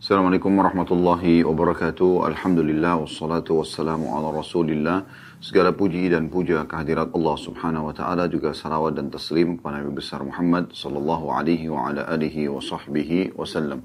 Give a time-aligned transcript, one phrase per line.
[0.00, 2.24] Assalamualaikum warahmatullahi wabarakatuh.
[2.32, 5.04] Alhamdulillah wassalatu wassalamu ala Rasulillah.
[5.44, 9.92] Segala puji dan puja kehadirat Allah Subhanahu wa taala juga salawat dan taslim kepada Nabi
[9.92, 13.84] besar Muhammad sallallahu alaihi wa ala alihi wa sahbihi wasallam.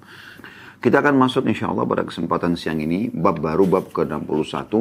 [0.79, 4.71] Kita akan masuk insyaallah pada kesempatan siang ini bab baru bab ke-61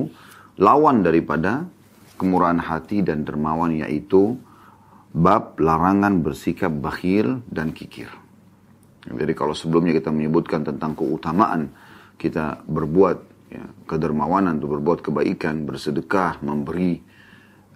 [0.63, 1.67] lawan daripada
[2.15, 4.39] kemurahan hati dan dermawan yaitu
[5.11, 8.23] bab larangan bersikap bakhil dan kikir.
[9.05, 11.69] Jadi kalau sebelumnya kita menyebutkan tentang keutamaan
[12.17, 13.17] kita berbuat
[13.53, 17.05] ya, kedermawanan berbuat kebaikan, bersedekah, memberi,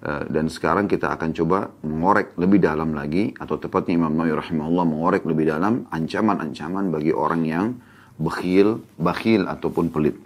[0.01, 4.87] uh, dan sekarang kita akan coba mengorek lebih dalam lagi, atau tepatnya Imam Nawawi rahimahullah
[4.89, 7.67] mengorek lebih dalam ancaman-ancaman bagi orang yang
[8.17, 10.17] bakhil, bakhil ataupun pelit.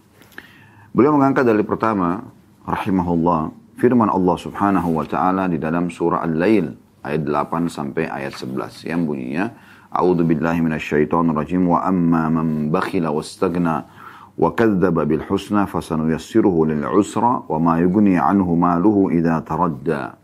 [0.92, 2.20] Beliau mengangkat dari pertama,
[2.62, 6.69] rahimahullah, firman Allah subhanahu wa ta'ala di dalam surah Al-Lail
[7.02, 9.50] ayat 8 sampai ayat 11 yang bunyinya
[9.92, 13.84] A'udzu billahi minasyaitonir rajim wa amma man bakhila wastagna
[14.41, 20.16] wa kadzdzaba bil husna fasanuyassiruhu lil usra wa ma yughni anhu maluhu idza taradda.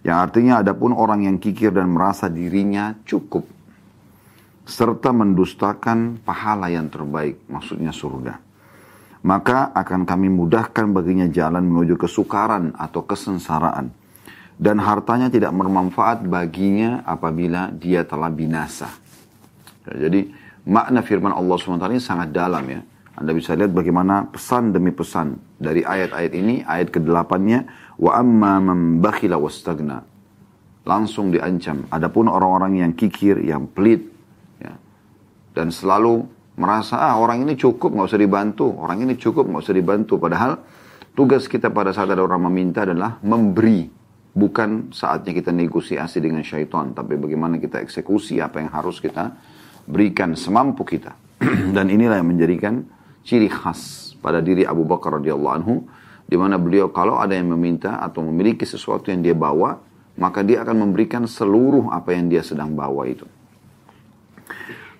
[0.00, 3.44] Yang artinya adapun orang yang kikir dan merasa dirinya cukup
[4.64, 8.40] serta mendustakan pahala yang terbaik, maksudnya surga.
[9.28, 14.05] Maka akan kami mudahkan baginya jalan menuju kesukaran atau kesengsaraan
[14.56, 18.88] dan hartanya tidak bermanfaat baginya apabila dia telah binasa.
[19.84, 20.32] Ya, jadi
[20.64, 22.80] makna firman Allah SWT ini sangat dalam ya.
[23.16, 27.64] Anda bisa lihat bagaimana pesan demi pesan dari ayat-ayat ini, ayat ke-8-nya,
[27.96, 29.00] wa amma man
[29.40, 30.04] wastagna.
[30.84, 31.88] Langsung diancam.
[31.88, 34.04] Adapun orang-orang yang kikir, yang pelit,
[34.60, 34.76] ya,
[35.56, 39.76] dan selalu merasa ah orang ini cukup nggak usah dibantu, orang ini cukup nggak usah
[39.76, 40.20] dibantu.
[40.20, 40.60] Padahal
[41.16, 43.88] tugas kita pada saat ada orang meminta adalah memberi,
[44.36, 49.32] bukan saatnya kita negosiasi dengan syaitan, tapi bagaimana kita eksekusi apa yang harus kita
[49.88, 51.16] berikan semampu kita.
[51.76, 52.84] Dan inilah yang menjadikan
[53.24, 55.88] ciri khas pada diri Abu Bakar radhiyallahu anhu,
[56.28, 59.80] di mana beliau kalau ada yang meminta atau memiliki sesuatu yang dia bawa,
[60.20, 63.24] maka dia akan memberikan seluruh apa yang dia sedang bawa itu.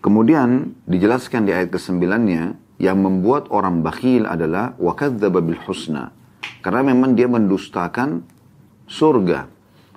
[0.00, 6.12] Kemudian dijelaskan di ayat ke-9-nya, yang membuat orang bakhil adalah wakadzdzaba husna.
[6.60, 8.35] Karena memang dia mendustakan
[8.86, 9.50] surga.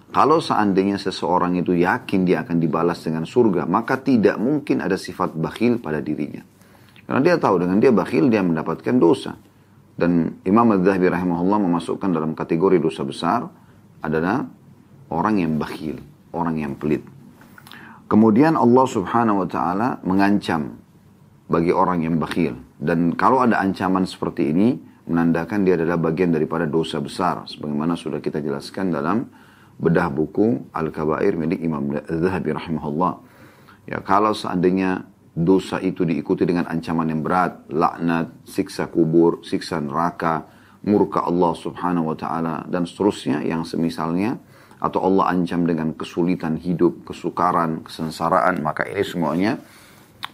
[0.09, 5.37] Kalau seandainya seseorang itu yakin dia akan dibalas dengan surga, maka tidak mungkin ada sifat
[5.37, 6.41] bakhil pada dirinya.
[7.05, 9.37] Karena dia tahu dengan dia bakhil dia mendapatkan dosa.
[9.93, 13.45] Dan Imam Al-Zahabi rahimahullah memasukkan dalam kategori dosa besar
[14.01, 14.49] adalah
[15.13, 16.01] orang yang bakhil,
[16.33, 17.05] orang yang pelit.
[18.09, 20.81] Kemudian Allah subhanahu wa ta'ala mengancam
[21.45, 22.57] bagi orang yang bakhil.
[22.81, 28.21] Dan kalau ada ancaman seperti ini, menandakan dia adalah bagian daripada dosa besar sebagaimana sudah
[28.21, 29.25] kita jelaskan dalam
[29.81, 33.13] bedah buku Al-Kabair milik Imam Zahabi rahimahullah.
[33.89, 40.45] Ya, kalau seandainya dosa itu diikuti dengan ancaman yang berat, laknat, siksa kubur, siksa neraka,
[40.85, 44.37] murka Allah Subhanahu wa taala dan seterusnya yang semisalnya
[44.79, 49.59] atau Allah ancam dengan kesulitan hidup, kesukaran, kesengsaraan, maka ini semuanya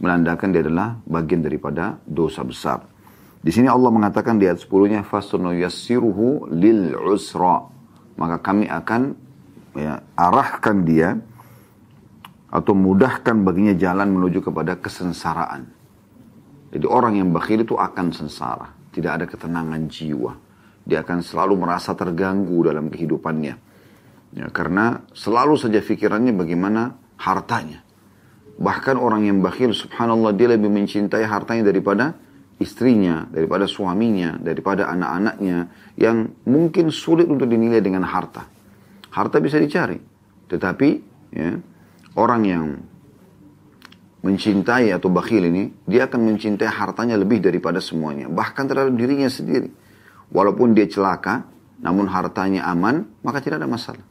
[0.03, 2.94] menandakan dia adalah bagian daripada dosa besar.
[3.45, 5.05] Di sini Allah mengatakan di ayat 10-nya
[5.53, 7.61] yassiruhu lil usra.
[8.17, 9.13] Maka kami akan
[9.77, 11.13] ya, arahkan dia
[12.49, 15.69] atau mudahkan baginya jalan menuju kepada kesengsaraan.
[16.73, 20.33] Jadi orang yang bakhil itu akan sengsara, tidak ada ketenangan jiwa.
[20.81, 23.55] Dia akan selalu merasa terganggu dalam kehidupannya.
[24.35, 27.85] Ya, karena selalu saja pikirannya bagaimana hartanya.
[28.57, 32.24] Bahkan orang yang bakhil, subhanallah, dia lebih mencintai hartanya daripada
[32.55, 35.57] istrinya, daripada suaminya, daripada anak-anaknya
[35.99, 38.47] yang mungkin sulit untuk dinilai dengan harta.
[39.11, 39.99] Harta bisa dicari,
[40.47, 40.89] tetapi
[41.35, 41.55] ya,
[42.15, 42.65] orang yang
[44.25, 49.69] mencintai atau bakhil ini, dia akan mencintai hartanya lebih daripada semuanya, bahkan terhadap dirinya sendiri.
[50.33, 51.45] Walaupun dia celaka,
[51.77, 54.01] namun hartanya aman, maka tidak ada masalah.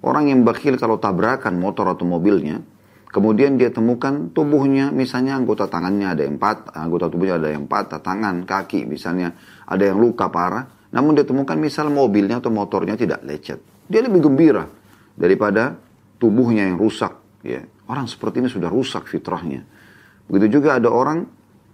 [0.00, 2.64] Orang yang bakhil kalau tabrakan motor atau mobilnya,
[3.08, 8.04] Kemudian dia temukan tubuhnya, misalnya anggota tangannya ada yang patah, anggota tubuhnya ada yang patah,
[8.04, 9.32] tangan, kaki misalnya
[9.64, 10.68] ada yang luka parah.
[10.92, 13.60] Namun dia temukan misal mobilnya atau motornya tidak lecet.
[13.88, 14.68] Dia lebih gembira
[15.16, 15.76] daripada
[16.20, 17.16] tubuhnya yang rusak.
[17.40, 17.64] Ya.
[17.88, 19.64] Orang seperti ini sudah rusak fitrahnya.
[20.28, 21.24] Begitu juga ada orang,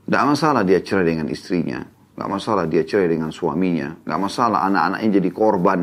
[0.07, 1.83] tidak masalah dia cerai dengan istrinya.
[1.83, 3.99] Tidak masalah dia cerai dengan suaminya.
[3.99, 5.81] Tidak masalah anak-anaknya jadi korban.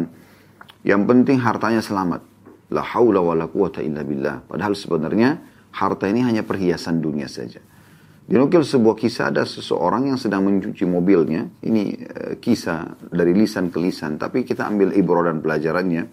[0.88, 2.31] Yang penting hartanya selamat.
[2.72, 4.48] La haula wa la quwata illa billah.
[4.48, 5.38] Padahal sebenarnya
[5.76, 7.60] harta ini hanya perhiasan dunia saja.
[8.32, 11.52] Dinukil sebuah kisah ada seseorang yang sedang mencuci mobilnya.
[11.60, 14.16] Ini uh, kisah dari lisan ke lisan.
[14.16, 16.04] Tapi kita ambil ibro dan pelajarannya.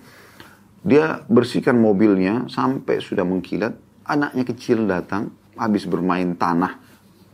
[0.82, 3.78] Dia bersihkan mobilnya sampai sudah mengkilat.
[4.02, 5.30] Anaknya kecil datang.
[5.54, 6.78] Habis bermain tanah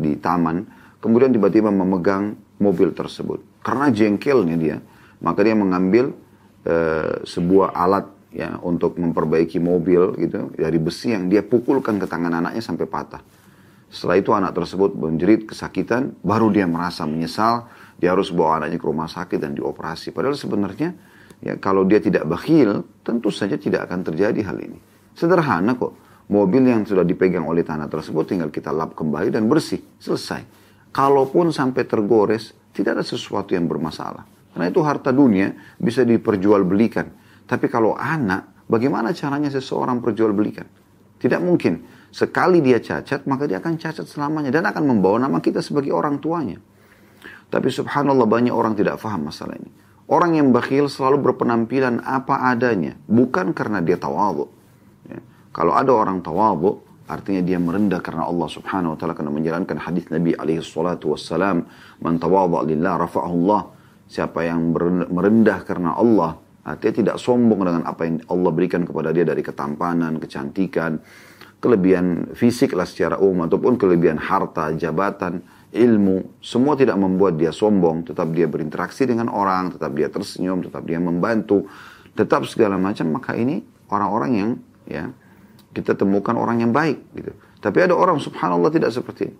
[0.00, 0.84] di taman.
[1.04, 3.60] kemudian tiba-tiba memegang mobil tersebut.
[3.60, 4.76] Karena jengkelnya dia,
[5.20, 6.16] maka dia mengambil
[6.64, 12.42] uh, sebuah alat ya untuk memperbaiki mobil gitu dari besi yang dia pukulkan ke tangan
[12.42, 13.22] anaknya sampai patah.
[13.94, 18.86] Setelah itu anak tersebut menjerit kesakitan, baru dia merasa menyesal, dia harus bawa anaknya ke
[18.90, 20.10] rumah sakit dan dioperasi.
[20.10, 20.90] Padahal sebenarnya
[21.38, 24.78] ya kalau dia tidak bakhil, tentu saja tidak akan terjadi hal ini.
[25.14, 26.02] Sederhana kok.
[26.24, 29.78] Mobil yang sudah dipegang oleh tanah tersebut tinggal kita lap kembali dan bersih.
[30.00, 30.42] Selesai.
[30.88, 34.24] Kalaupun sampai tergores, tidak ada sesuatu yang bermasalah.
[34.56, 37.23] Karena itu harta dunia bisa diperjualbelikan.
[37.44, 40.64] Tapi kalau anak, bagaimana caranya seseorang perjualbelikan?
[41.20, 41.84] Tidak mungkin.
[42.14, 44.52] Sekali dia cacat, maka dia akan cacat selamanya.
[44.52, 46.60] Dan akan membawa nama kita sebagai orang tuanya.
[47.48, 49.70] Tapi subhanallah banyak orang tidak faham masalah ini.
[50.04, 52.98] Orang yang bakhil selalu berpenampilan apa adanya.
[53.08, 54.46] Bukan karena dia tawadhu.
[55.08, 55.20] Ya.
[55.48, 60.04] Kalau ada orang tawadhu, artinya dia merendah karena Allah subhanahu wa ta'ala karena menjalankan hadis
[60.12, 61.64] Nabi alaihi salatu wassalam.
[62.04, 63.60] Man lillah rafa'ahullah.
[64.04, 64.76] Siapa yang
[65.08, 70.16] merendah karena Allah, artinya tidak sombong dengan apa yang Allah berikan kepada dia dari ketampanan,
[70.16, 70.96] kecantikan,
[71.60, 78.04] kelebihan fisik lah secara umum ataupun kelebihan harta, jabatan, ilmu, semua tidak membuat dia sombong,
[78.08, 81.68] tetap dia berinteraksi dengan orang, tetap dia tersenyum, tetap dia membantu,
[82.12, 83.60] tetap segala macam, maka ini
[83.90, 84.50] orang-orang yang
[84.86, 85.04] ya
[85.74, 87.32] kita temukan orang yang baik gitu.
[87.58, 89.38] Tapi ada orang subhanallah tidak seperti ini.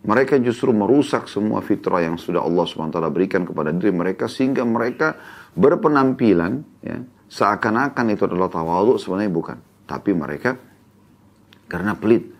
[0.00, 5.12] Mereka justru merusak semua fitrah yang sudah Allah SWT berikan kepada diri mereka sehingga mereka
[5.54, 9.58] berpenampilan ya, seakan-akan itu adalah tawaduk sebenarnya bukan.
[9.86, 10.58] Tapi mereka
[11.70, 12.30] karena pelit.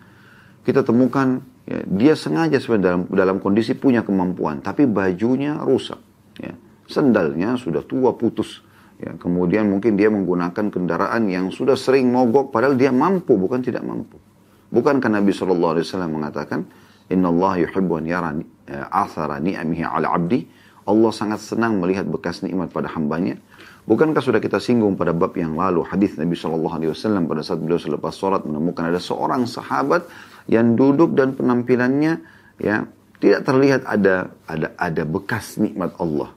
[0.61, 5.97] Kita temukan ya, dia sengaja sebenarnya dalam, dalam kondisi punya kemampuan, tapi bajunya rusak.
[6.37, 6.53] Ya.
[6.85, 8.63] Sendalnya sudah tua putus.
[9.01, 13.81] Ya, kemudian mungkin dia menggunakan kendaraan yang sudah sering mogok, padahal dia mampu, bukan tidak
[13.81, 14.21] mampu.
[14.69, 16.69] Bukankah Nabi SAW mengatakan,
[17.11, 18.31] Inna Allah yuhibbu an yara
[18.69, 20.47] eh, athara ni'amihi ala abdi.
[20.85, 23.37] Allah sangat senang melihat bekas nikmat pada hambanya.
[23.85, 27.57] Bukankah sudah kita singgung pada bab yang lalu hadis Nabi Shallallahu Alaihi Wasallam pada saat
[27.61, 30.05] beliau selepas sholat menemukan ada seorang sahabat
[30.45, 32.21] yang duduk dan penampilannya
[32.61, 32.85] ya
[33.17, 36.29] tidak terlihat ada ada ada bekas nikmat Allah.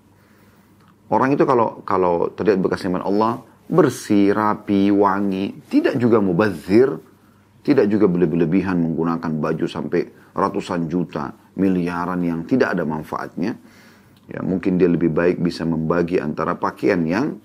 [1.12, 6.96] Orang itu kalau kalau terlihat bekas nikmat Allah bersih, rapi, wangi, tidak juga mubazir,
[7.64, 10.04] tidak juga berlebihan menggunakan baju sampai
[10.36, 13.56] ratusan juta, miliaran yang tidak ada manfaatnya
[14.24, 17.36] Ya, mungkin dia lebih baik bisa membagi antara pakaian yang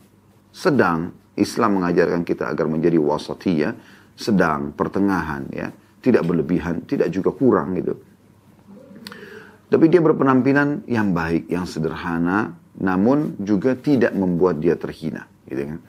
[0.56, 1.12] sedang.
[1.40, 3.72] Islam mengajarkan kita agar menjadi wasatiyah,
[4.20, 5.72] sedang, pertengahan, ya,
[6.04, 7.96] tidak berlebihan, tidak juga kurang gitu.
[9.72, 15.80] Tapi dia berpenampilan yang baik, yang sederhana, namun juga tidak membuat dia terhina, gitu kan.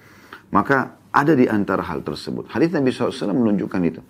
[0.55, 0.77] Maka
[1.11, 2.47] ada di antara hal tersebut.
[2.55, 4.03] Hadis Nabi SAW menunjukkan itu.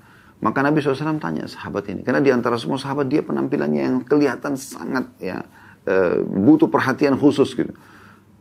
[0.44, 4.60] Maka Nabi SAW tanya sahabat ini, karena di antara semua sahabat dia penampilannya yang kelihatan
[4.60, 5.40] sangat ya
[5.90, 7.74] Eh, butuh perhatian khusus gitu.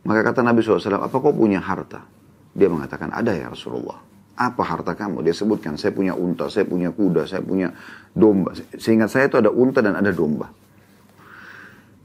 [0.06, 2.06] Maka kata Nabi SAW, apa kau punya harta?
[2.54, 3.98] Dia mengatakan, ada ya Rasulullah.
[4.38, 5.26] Apa harta kamu?
[5.26, 7.74] Dia sebutkan, saya punya unta, saya punya kuda, saya punya
[8.14, 8.54] domba.
[8.78, 10.48] Seingat saya itu ada unta dan ada domba.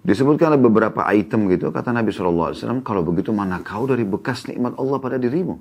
[0.02, 1.70] Disebutkan ada beberapa item gitu.
[1.70, 5.56] Kata Nabi SAW, kalau begitu mana kau dari bekas nikmat Allah pada dirimu?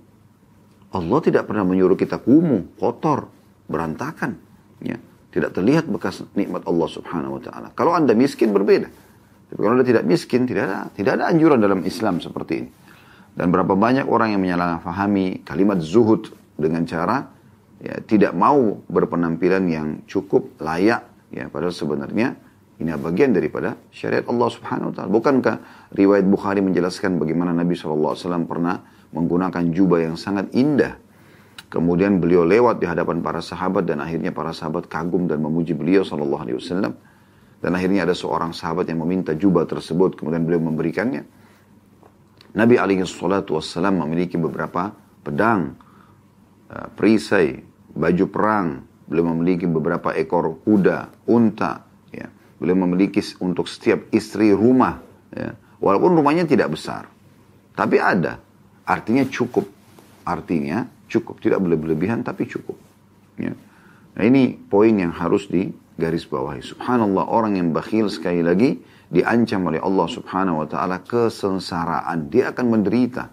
[0.96, 3.28] Allah tidak pernah menyuruh kita kumuh, kotor,
[3.68, 4.40] berantakan.
[4.80, 4.96] Ya.
[5.28, 7.68] Tidak terlihat bekas nikmat Allah subhanahu wa ta'ala.
[7.74, 9.03] Kalau anda miskin berbeda.
[9.54, 12.70] Tapi kalau anda tidak miskin, tidak ada, tidak ada anjuran dalam Islam seperti ini.
[13.38, 17.30] Dan berapa banyak orang yang menyalahfahami kalimat zuhud dengan cara
[17.78, 21.06] ya, tidak mau berpenampilan yang cukup layak.
[21.30, 22.34] Ya, padahal sebenarnya
[22.82, 25.10] ini bagian daripada syariat Allah Subhanahu Wa Taala.
[25.14, 25.56] Bukankah
[25.94, 28.18] riwayat Bukhari menjelaskan bagaimana Nabi SAW
[28.50, 28.82] pernah
[29.14, 30.98] menggunakan jubah yang sangat indah.
[31.70, 36.02] Kemudian beliau lewat di hadapan para sahabat dan akhirnya para sahabat kagum dan memuji beliau
[36.02, 37.13] Sallallahu Alaihi Wasallam.
[37.64, 41.24] Dan akhirnya ada seorang sahabat yang meminta jubah tersebut, kemudian beliau memberikannya.
[42.52, 44.92] Nabi alaihi wassalam memiliki beberapa
[45.24, 45.72] pedang,
[46.68, 47.64] uh, perisai,
[47.96, 52.28] baju perang, beliau memiliki beberapa ekor kuda, unta, ya.
[52.60, 55.00] Beliau memiliki untuk setiap istri rumah,
[55.32, 55.56] ya.
[55.80, 57.08] Walaupun rumahnya tidak besar,
[57.72, 58.44] tapi ada.
[58.84, 59.64] Artinya cukup.
[60.28, 62.76] Artinya cukup, tidak berlebihan tapi cukup.
[63.40, 63.56] Ya.
[64.14, 66.62] Nah ini poin yang harus di garis bawahi.
[66.62, 68.78] Subhanallah orang yang bakhil sekali lagi
[69.10, 72.30] diancam oleh Allah subhanahu wa ta'ala kesengsaraan.
[72.30, 73.30] Dia akan menderita.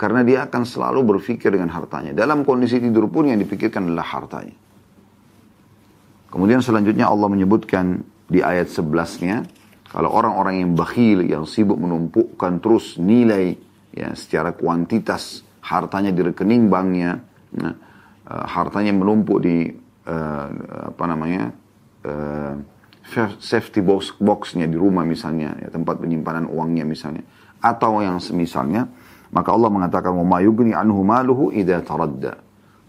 [0.00, 2.16] Karena dia akan selalu berpikir dengan hartanya.
[2.16, 4.56] Dalam kondisi tidur pun yang dipikirkan adalah hartanya.
[6.32, 9.44] Kemudian selanjutnya Allah menyebutkan di ayat 11-nya.
[9.90, 13.58] Kalau orang-orang yang bakhil, yang sibuk menumpukkan terus nilai
[13.90, 17.20] ya secara kuantitas hartanya di rekening banknya,
[17.58, 17.74] nah,
[18.30, 19.66] uh, hartanya menumpuk di
[20.06, 20.48] uh,
[20.94, 21.50] apa namanya
[22.06, 22.54] uh,
[23.42, 27.26] safety box boxnya di rumah misalnya, ya, tempat penyimpanan uangnya misalnya,
[27.60, 28.86] atau yang semisalnya,
[29.30, 32.38] maka Allah mengatakan wa mayugni anhu maluhu idza taradda.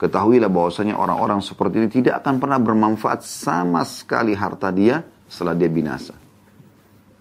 [0.02, 5.70] Ketahuilah bahwasanya orang-orang seperti ini tidak akan pernah bermanfaat sama sekali harta dia setelah dia
[5.70, 6.18] binasa.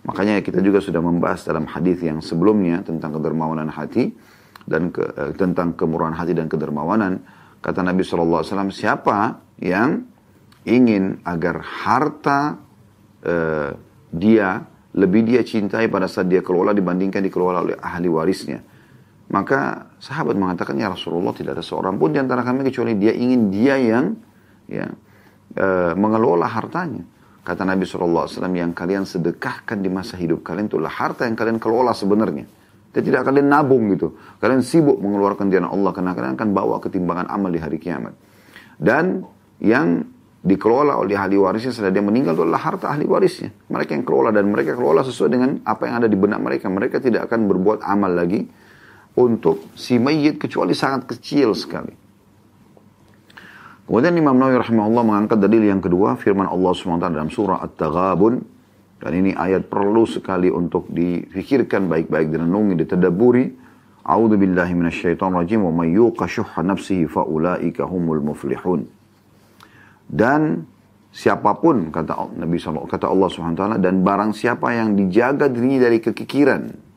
[0.09, 4.17] Makanya kita juga sudah membahas dalam hadis yang sebelumnya tentang kedermawanan hati
[4.65, 7.21] dan ke, eh, tentang kemurahan hati dan kedermawanan.
[7.61, 10.10] Kata Nabi SAW, siapa yang
[10.69, 12.61] ingin agar harta
[13.25, 13.73] eh,
[14.11, 18.61] dia lebih dia cintai pada saat dia kelola dibandingkan dikelola oleh ahli warisnya.
[19.31, 23.47] Maka sahabat mengatakan, ya Rasulullah tidak ada seorang pun di antara kami kecuali dia ingin
[23.55, 24.19] dia yang
[24.67, 24.91] ya,
[25.55, 27.07] e, mengelola hartanya.
[27.47, 31.95] Kata Nabi SAW, yang kalian sedekahkan di masa hidup kalian itulah harta yang kalian kelola
[31.95, 32.43] sebenarnya.
[32.91, 34.19] Dan tidak kalian nabung gitu.
[34.43, 38.19] Kalian sibuk mengeluarkan jalan Allah karena kalian akan bawa ketimbangan amal di hari kiamat.
[38.83, 39.23] Dan
[39.63, 43.53] yang dikelola oleh ahli warisnya setelah dia meninggal itu adalah harta ahli warisnya.
[43.69, 46.73] Mereka yang kelola dan mereka kelola sesuai dengan apa yang ada di benak mereka.
[46.73, 48.49] Mereka tidak akan berbuat amal lagi
[49.21, 51.93] untuk si mayit kecuali sangat kecil sekali.
[53.91, 58.39] Kemudian Imam Nawawi rahimahullah mengangkat dalil yang kedua firman Allah SWT dalam surah At-Taghabun
[59.03, 63.45] dan ini ayat perlu sekali untuk difikirkan baik-baik direnungi, ditadaburi.
[64.05, 69.00] A'udzu billahi minasyaitonir rajim wa may yuqa syuhha nafsihi fa ulaika humul muflihun.
[70.11, 70.67] Dan
[71.15, 76.03] siapa pun kata Nabi SAW, kata Allah SWT dan barang siapa yang dijaga dirinya dari
[76.03, 76.91] kekikiran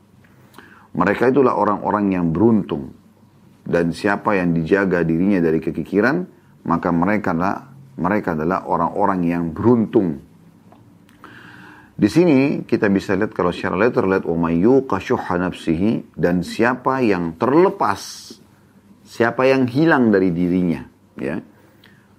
[0.93, 2.93] mereka itulah orang-orang yang beruntung.
[3.63, 6.15] Dan siapa yang dijaga dirinya dari kekikiran
[6.67, 10.19] maka mereka adalah mereka adalah orang-orang yang beruntung.
[11.93, 18.33] Di sini kita bisa lihat kalau secara letter lihat kasyuha nafsihi dan siapa yang terlepas
[19.05, 20.83] siapa yang hilang dari dirinya
[21.15, 21.39] ya.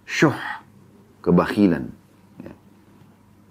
[0.08, 0.63] Syuh
[1.24, 1.84] kebakilan.
[2.44, 2.52] Ya.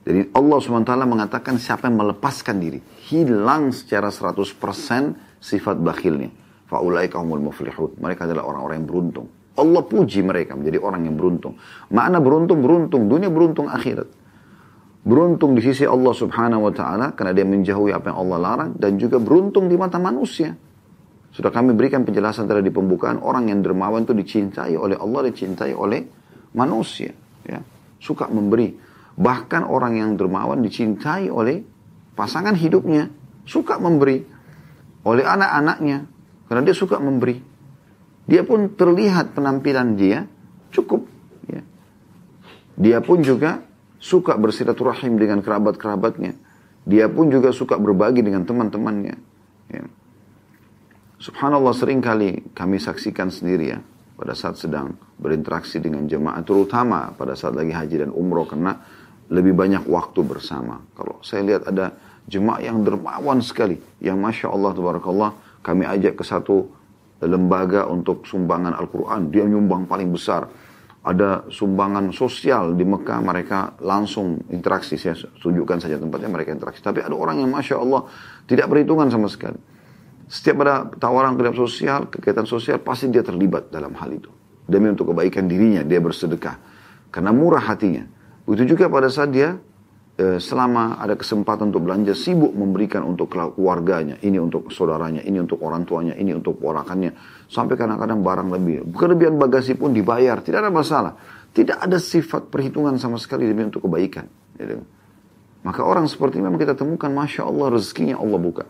[0.06, 2.78] Jadi Allah SWT mengatakan siapa yang melepaskan diri.
[3.10, 6.30] Hilang secara 100% sifat bakhilnya.
[6.70, 7.98] Fa'ulaika humul muflihun.
[7.98, 9.28] Mereka adalah orang-orang yang beruntung.
[9.58, 11.58] Allah puji mereka menjadi orang yang beruntung.
[11.90, 13.10] Makna beruntung, beruntung.
[13.10, 14.22] Dunia beruntung akhirat.
[15.04, 18.72] Beruntung di sisi Allah subhanahu wa ta'ala karena dia menjauhi apa yang Allah larang.
[18.78, 20.54] Dan juga beruntung di mata manusia.
[21.34, 23.18] Sudah kami berikan penjelasan tadi di pembukaan.
[23.22, 26.02] Orang yang dermawan itu dicintai oleh Allah, dicintai oleh
[26.54, 27.60] manusia ya,
[28.00, 28.76] suka memberi.
[29.14, 31.62] Bahkan orang yang dermawan dicintai oleh
[32.18, 33.08] pasangan hidupnya,
[33.46, 34.26] suka memberi.
[35.04, 36.08] Oleh anak-anaknya,
[36.48, 37.38] karena dia suka memberi.
[38.24, 40.24] Dia pun terlihat penampilan dia
[40.72, 41.04] cukup.
[41.52, 41.62] Ya.
[42.80, 43.60] Dia pun juga
[44.00, 46.40] suka bersilaturahim dengan kerabat-kerabatnya.
[46.88, 49.16] Dia pun juga suka berbagi dengan teman-temannya.
[49.72, 49.84] Ya.
[51.20, 53.80] Subhanallah sering kali kami saksikan sendiri ya
[54.24, 58.80] pada saat sedang berinteraksi dengan jemaah terutama pada saat lagi haji dan umroh karena
[59.28, 60.80] lebih banyak waktu bersama.
[60.96, 61.92] Kalau saya lihat ada
[62.24, 66.72] jemaah yang dermawan sekali, yang masya Allah tabarakallah kami ajak ke satu
[67.20, 70.48] lembaga untuk sumbangan Al-Quran, dia nyumbang paling besar.
[71.04, 74.96] Ada sumbangan sosial di Mekah, mereka langsung interaksi.
[74.96, 76.80] Saya tunjukkan saja tempatnya mereka interaksi.
[76.80, 78.08] Tapi ada orang yang Masya Allah
[78.48, 79.73] tidak perhitungan sama sekali
[80.28, 84.32] setiap ada tawaran kerja sosial, kegiatan sosial, pasti dia terlibat dalam hal itu.
[84.64, 86.56] Demi untuk kebaikan dirinya, dia bersedekah.
[87.12, 88.08] Karena murah hatinya.
[88.48, 89.60] Begitu juga pada saat dia
[90.18, 94.18] eh, selama ada kesempatan untuk belanja, sibuk memberikan untuk keluarganya.
[94.24, 97.14] Ini untuk saudaranya, ini untuk orang tuanya, ini untuk porakannya.
[97.52, 98.76] Sampai kadang-kadang barang lebih.
[98.96, 101.14] Kelebihan bagasi pun dibayar, tidak ada masalah.
[101.54, 104.26] Tidak ada sifat perhitungan sama sekali demi untuk kebaikan.
[104.58, 104.82] Gitu.
[105.64, 108.66] Maka orang seperti ini memang kita temukan, Masya Allah rezekinya Allah buka.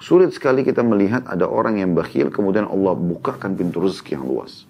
[0.00, 4.64] Sulit sekali kita melihat ada orang yang bakhil kemudian Allah bukakan pintu rezeki yang luas.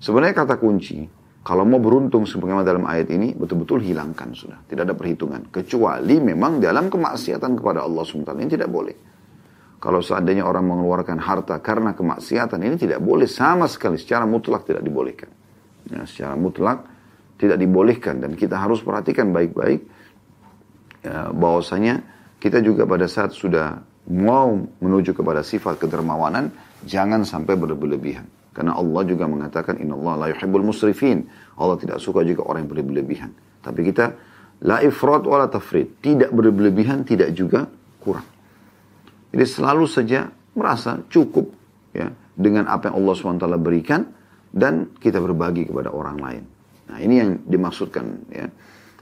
[0.00, 1.04] Sebenarnya kata kunci,
[1.40, 4.60] kalau mau beruntung sebagaimana dalam ayat ini, betul-betul hilangkan sudah.
[4.64, 5.52] Tidak ada perhitungan.
[5.52, 8.32] Kecuali memang dalam kemaksiatan kepada Allah SWT.
[8.32, 8.96] Ini tidak boleh.
[9.80, 13.96] Kalau seandainya orang mengeluarkan harta karena kemaksiatan, ini tidak boleh sama sekali.
[13.96, 15.32] Secara mutlak tidak dibolehkan.
[15.88, 16.84] Ya, secara mutlak
[17.40, 18.20] tidak dibolehkan.
[18.20, 19.80] Dan kita harus perhatikan baik-baik
[21.00, 22.04] ya, bahwasanya
[22.36, 26.50] kita juga pada saat sudah mau menuju kepada sifat kedermawanan,
[26.82, 28.26] jangan sampai berlebihan.
[28.50, 31.30] Karena Allah juga mengatakan, Inna Allah la yuhibbul musrifin.
[31.54, 33.30] Allah tidak suka juga orang yang berlebihan.
[33.62, 34.18] Tapi kita,
[34.66, 36.02] la ifrat wa la tafrid.
[36.02, 37.70] Tidak berlebihan, tidak juga
[38.02, 38.26] kurang.
[39.30, 40.26] Jadi selalu saja
[40.58, 41.54] merasa cukup
[41.94, 44.02] ya dengan apa yang Allah SWT berikan
[44.50, 46.42] dan kita berbagi kepada orang lain.
[46.90, 48.50] Nah ini yang dimaksudkan ya.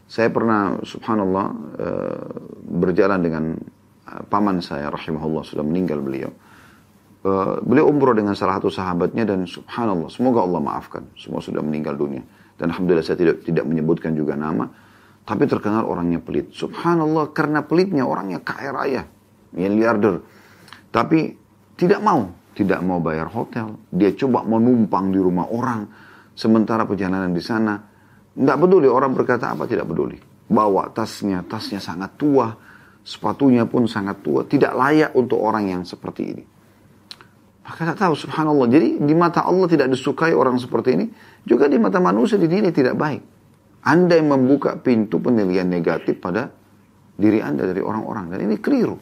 [0.09, 1.47] Saya pernah subhanallah
[1.77, 2.29] uh,
[2.65, 3.45] berjalan dengan
[4.29, 6.31] paman saya rahimahullah sudah meninggal beliau.
[7.19, 11.99] Uh, beliau umroh dengan salah satu sahabatnya dan subhanallah semoga Allah maafkan semua sudah meninggal
[11.99, 12.23] dunia
[12.55, 14.71] dan alhamdulillah saya tidak tidak menyebutkan juga nama
[15.29, 16.57] tapi terkenal orangnya pelit.
[16.57, 19.03] Subhanallah, karena pelitnya orangnya kaya raya,
[19.53, 20.25] miliarder.
[20.89, 21.37] Tapi
[21.77, 23.77] tidak mau, tidak mau bayar hotel.
[23.93, 25.85] Dia coba menumpang di rumah orang.
[26.33, 27.77] Sementara perjalanan di sana,
[28.33, 30.17] tidak peduli orang berkata apa, tidak peduli.
[30.49, 32.49] Bawa tasnya, tasnya sangat tua,
[33.05, 36.45] sepatunya pun sangat tua, tidak layak untuk orang yang seperti ini.
[37.69, 38.65] Maka tak tahu, subhanallah.
[38.73, 41.07] Jadi di mata Allah tidak disukai orang seperti ini,
[41.45, 43.23] juga di mata manusia dinilai tidak baik.
[43.85, 46.49] Anda yang membuka pintu penilaian negatif pada
[47.13, 48.33] diri Anda dari orang-orang.
[48.33, 48.97] Dan ini keliru.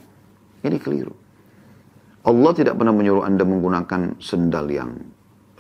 [0.67, 1.15] Ini keliru.
[2.27, 4.91] Allah tidak pernah menyuruh Anda menggunakan sendal yang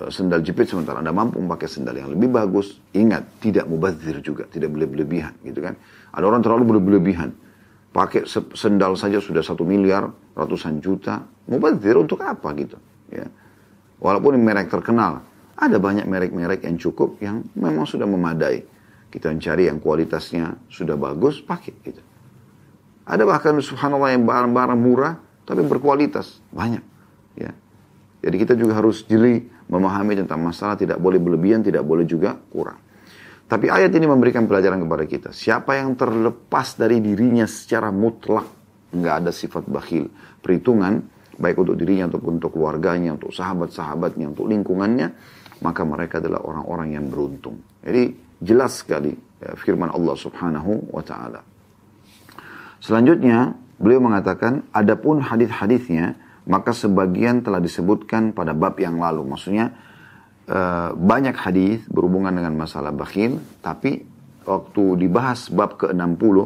[0.02, 2.82] eh, sendal jepit sementara Anda mampu memakai sendal yang lebih bagus.
[2.90, 5.78] Ingat, tidak mubazir juga, tidak berlebihan gitu kan.
[6.10, 7.30] Ada orang terlalu berlebihan.
[7.96, 11.24] Pakai sendal saja sudah satu miliar, ratusan juta.
[11.48, 12.76] Mubazir untuk apa gitu.
[13.08, 13.24] Ya.
[13.96, 15.24] Walaupun merek terkenal,
[15.56, 18.68] ada banyak merek-merek yang cukup yang memang sudah memadai.
[19.08, 22.04] Kita mencari yang kualitasnya sudah bagus, pakai gitu.
[23.08, 25.16] Ada bahkan subhanallah yang barang-barang murah
[25.48, 26.84] tapi berkualitas banyak.
[27.40, 27.56] Ya.
[28.20, 32.76] Jadi kita juga harus jeli memahami tentang masalah tidak boleh berlebihan, tidak boleh juga kurang.
[33.46, 35.28] Tapi ayat ini memberikan pelajaran kepada kita.
[35.30, 38.46] Siapa yang terlepas dari dirinya secara mutlak,
[38.90, 40.10] nggak ada sifat bakhil,
[40.42, 40.98] perhitungan,
[41.38, 45.08] baik untuk dirinya ataupun untuk keluarganya, untuk sahabat-sahabatnya, untuk lingkungannya,
[45.62, 47.62] maka mereka adalah orang-orang yang beruntung.
[47.86, 51.40] Jadi jelas sekali ya, firman Allah Subhanahu wa taala.
[52.82, 59.26] Selanjutnya, beliau mengatakan adapun hadis-hadisnya maka sebagian telah disebutkan pada bab yang lalu.
[59.26, 59.74] Maksudnya
[60.50, 64.02] uh, banyak hadis berhubungan dengan masalah bakhil, tapi
[64.46, 66.36] waktu dibahas bab ke-60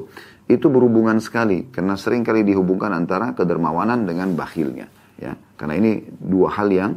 [0.50, 1.68] itu berhubungan sekali.
[1.70, 4.90] Karena sering kali dihubungkan antara kedermawanan dengan bakhilnya
[5.20, 5.36] ya.
[5.54, 6.92] Karena ini dua hal yang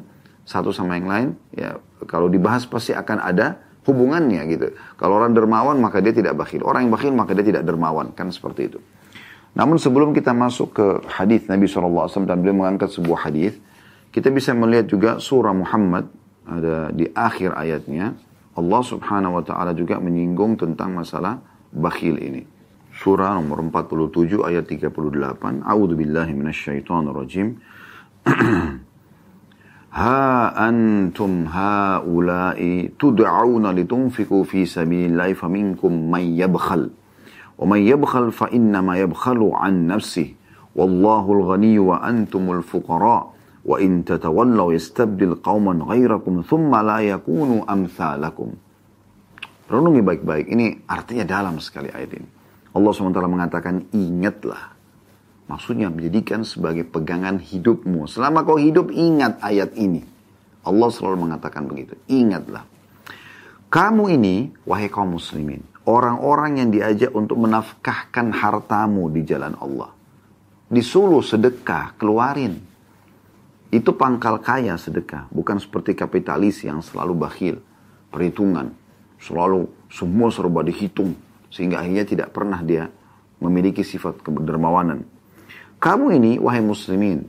[0.47, 1.77] satu sama yang lain ya.
[2.07, 4.67] Kalau dibahas pasti akan ada hubungannya gitu.
[4.95, 6.63] Kalau orang dermawan maka dia tidak bakhil.
[6.63, 8.15] Orang yang bakhil maka dia tidak dermawan.
[8.15, 8.79] Kan seperti itu.
[9.53, 13.53] Namun sebelum kita masuk ke hadis Nabi SAW dan beliau mengangkat sebuah hadis
[14.09, 16.09] kita bisa melihat juga surah Muhammad
[16.47, 18.13] ada di akhir ayatnya
[18.53, 21.41] Allah subhanahu wa ta'ala juga menyinggung tentang masalah
[21.73, 22.53] bakhil ini
[22.93, 25.65] surah nomor 47 ayat 38.
[25.65, 27.47] A'udzu billahi minasyaitonir rajim.
[29.93, 36.89] Ha antum haula'i tud'auna litunfiqu fi sabilillahi faminkum man yabkhal.
[37.61, 40.33] Wa man yabkhal fa innama yabkhalu an nafsihi.
[40.73, 43.32] Wallahu al-ghani wa antumul fuqara.
[43.63, 48.51] In tatawallaw yastabdil qauman ghairakum thumma la yakunu amsalakum.
[49.71, 50.51] Renungi baik-baik.
[50.51, 52.27] Ini artinya dalam sekali ayat ini.
[52.75, 54.75] Allah SWT mengatakan ingatlah.
[55.47, 58.03] Maksudnya menjadikan sebagai pegangan hidupmu.
[58.09, 60.03] Selama kau hidup ingat ayat ini.
[60.63, 61.95] Allah selalu mengatakan begitu.
[62.11, 62.67] Ingatlah.
[63.71, 65.63] Kamu ini, wahai kaum muslimin.
[65.83, 69.91] Orang-orang yang diajak untuk menafkahkan hartamu di jalan Allah.
[70.71, 72.72] Disuruh sedekah, keluarin.
[73.73, 75.25] Itu pangkal kaya sedekah.
[75.33, 77.57] Bukan seperti kapitalis yang selalu bakhil.
[78.13, 78.69] Perhitungan.
[79.17, 81.17] Selalu semua serba dihitung
[81.49, 82.93] sehingga akhirnya tidak pernah dia
[83.41, 85.05] memiliki sifat kedermawanan.
[85.81, 87.25] Kamu ini, wahai muslimin,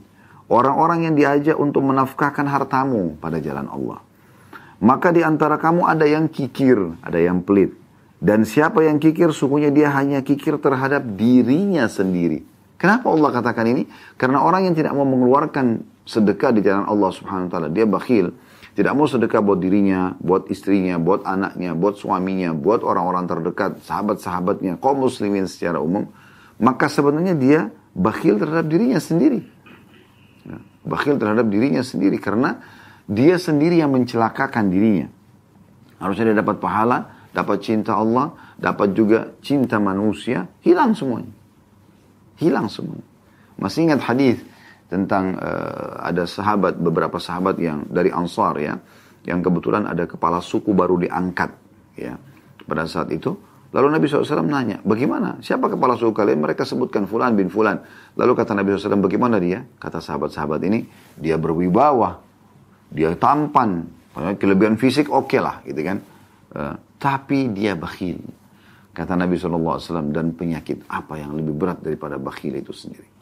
[0.49, 3.99] orang-orang yang diajak untuk menafkahkan hartamu pada jalan Allah.
[4.85, 7.73] Maka di antara kamu ada yang kikir, ada yang pelit.
[8.21, 12.45] Dan siapa yang kikir, sukunya dia hanya kikir terhadap dirinya sendiri.
[12.77, 13.83] Kenapa Allah katakan ini?
[14.19, 18.31] Karena orang yang tidak mau mengeluarkan sedekah di jalan Allah subhanahu wa ta'ala, dia bakhil,
[18.77, 24.77] tidak mau sedekah buat dirinya, buat istrinya, buat anaknya, buat suaminya, buat orang-orang terdekat, sahabat-sahabatnya,
[24.77, 26.07] kaum muslimin secara umum,
[26.61, 27.61] maka sebenarnya dia
[27.97, 29.41] bakhil terhadap dirinya sendiri.
[30.45, 32.61] Ya, bakhil terhadap dirinya sendiri karena
[33.09, 35.07] dia sendiri yang mencelakakan dirinya.
[35.97, 41.31] Harusnya dia dapat pahala, dapat cinta Allah, dapat juga cinta manusia, hilang semuanya.
[42.35, 43.07] Hilang semuanya.
[43.55, 44.43] Masih ingat hadis
[44.85, 48.77] tentang uh, ada sahabat beberapa sahabat yang dari Ansar ya
[49.25, 51.49] yang kebetulan ada kepala suku baru diangkat
[51.97, 52.13] ya
[52.69, 53.33] pada saat itu.
[53.75, 55.41] Lalu Nabi SAW nanya bagaimana?
[55.43, 56.39] Siapa kepala suku kalian?
[56.39, 57.81] Mereka sebutkan Fulan bin Fulan.
[58.15, 59.67] Lalu kata Nabi SAW bagaimana dia?
[59.81, 60.85] Kata sahabat-sahabat ini
[61.19, 62.23] dia berwibawa
[62.87, 63.83] dia tampan
[64.39, 65.97] kelebihan fisik oke okay lah gitu kan.
[66.55, 68.21] Uh, tapi dia bakhil
[68.95, 73.14] kata Nabi SAW dan penyakit apa yang lebih berat daripada bakhil itu sendiri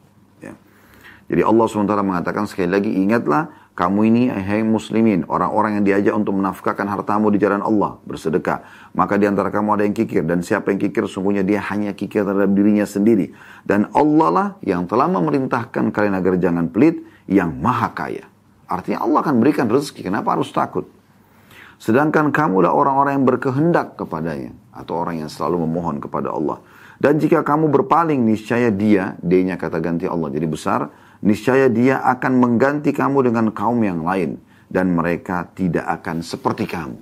[1.31, 6.37] jadi Allah SWT mengatakan sekali lagi, ingatlah kamu ini hai muslimin, orang-orang yang diajak untuk
[6.37, 8.61] menafkahkan hartamu di jalan Allah, bersedekah.
[8.93, 12.21] Maka di antara kamu ada yang kikir, dan siapa yang kikir, sungguhnya dia hanya kikir
[12.21, 13.33] terhadap dirinya sendiri.
[13.65, 18.27] Dan Allah lah yang telah memerintahkan kalian agar jangan pelit, yang maha kaya.
[18.67, 20.85] Artinya Allah akan berikan rezeki, kenapa harus takut?
[21.79, 24.55] Sedangkan kamulah orang-orang yang berkehendak kepadanya.
[24.75, 26.59] Atau orang yang selalu memohon kepada Allah.
[27.01, 30.87] Dan jika kamu berpaling, niscaya dia, D-nya kata ganti Allah jadi besar,
[31.23, 34.37] niscaya dia akan mengganti kamu dengan kaum yang lain.
[34.73, 36.97] Dan mereka tidak akan seperti kamu.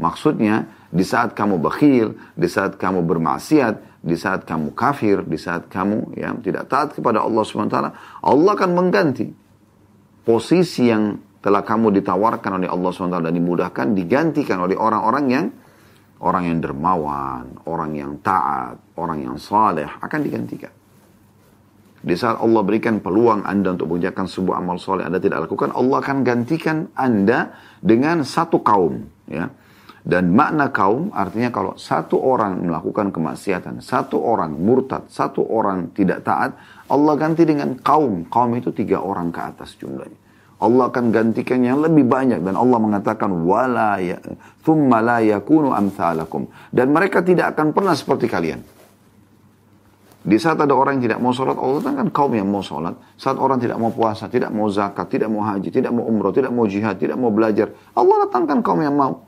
[0.00, 5.68] Maksudnya, di saat kamu bakhil, di saat kamu bermaksiat, di saat kamu kafir, di saat
[5.68, 7.76] kamu ya tidak taat kepada Allah SWT,
[8.24, 9.28] Allah akan mengganti
[10.24, 15.46] posisi yang telah kamu ditawarkan oleh Allah SWT dan dimudahkan digantikan oleh orang-orang yang
[16.20, 20.72] orang yang dermawan, orang yang taat, orang yang saleh akan digantikan.
[22.06, 25.98] Di saat Allah berikan peluang Anda untuk mengerjakan sebuah amal soleh Anda tidak lakukan, Allah
[25.98, 29.02] akan gantikan Anda dengan satu kaum.
[29.26, 29.50] Ya.
[30.06, 36.22] Dan makna kaum artinya kalau satu orang melakukan kemaksiatan, satu orang murtad, satu orang tidak
[36.22, 36.54] taat,
[36.86, 38.22] Allah ganti dengan kaum.
[38.30, 40.14] Kaum itu tiga orang ke atas jumlahnya.
[40.62, 44.16] Allah akan gantikan yang lebih banyak dan Allah mengatakan wala ya
[44.64, 48.75] thumma la yakunu amsalakum dan mereka tidak akan pernah seperti kalian.
[50.26, 52.98] Di saat ada orang yang tidak mau sholat, Allah kan kaum yang mau sholat.
[53.14, 56.50] Saat orang tidak mau puasa, tidak mau zakat, tidak mau haji, tidak mau umroh, tidak
[56.50, 57.70] mau jihad, tidak mau belajar.
[57.94, 59.22] Allah datangkan kaum yang mau.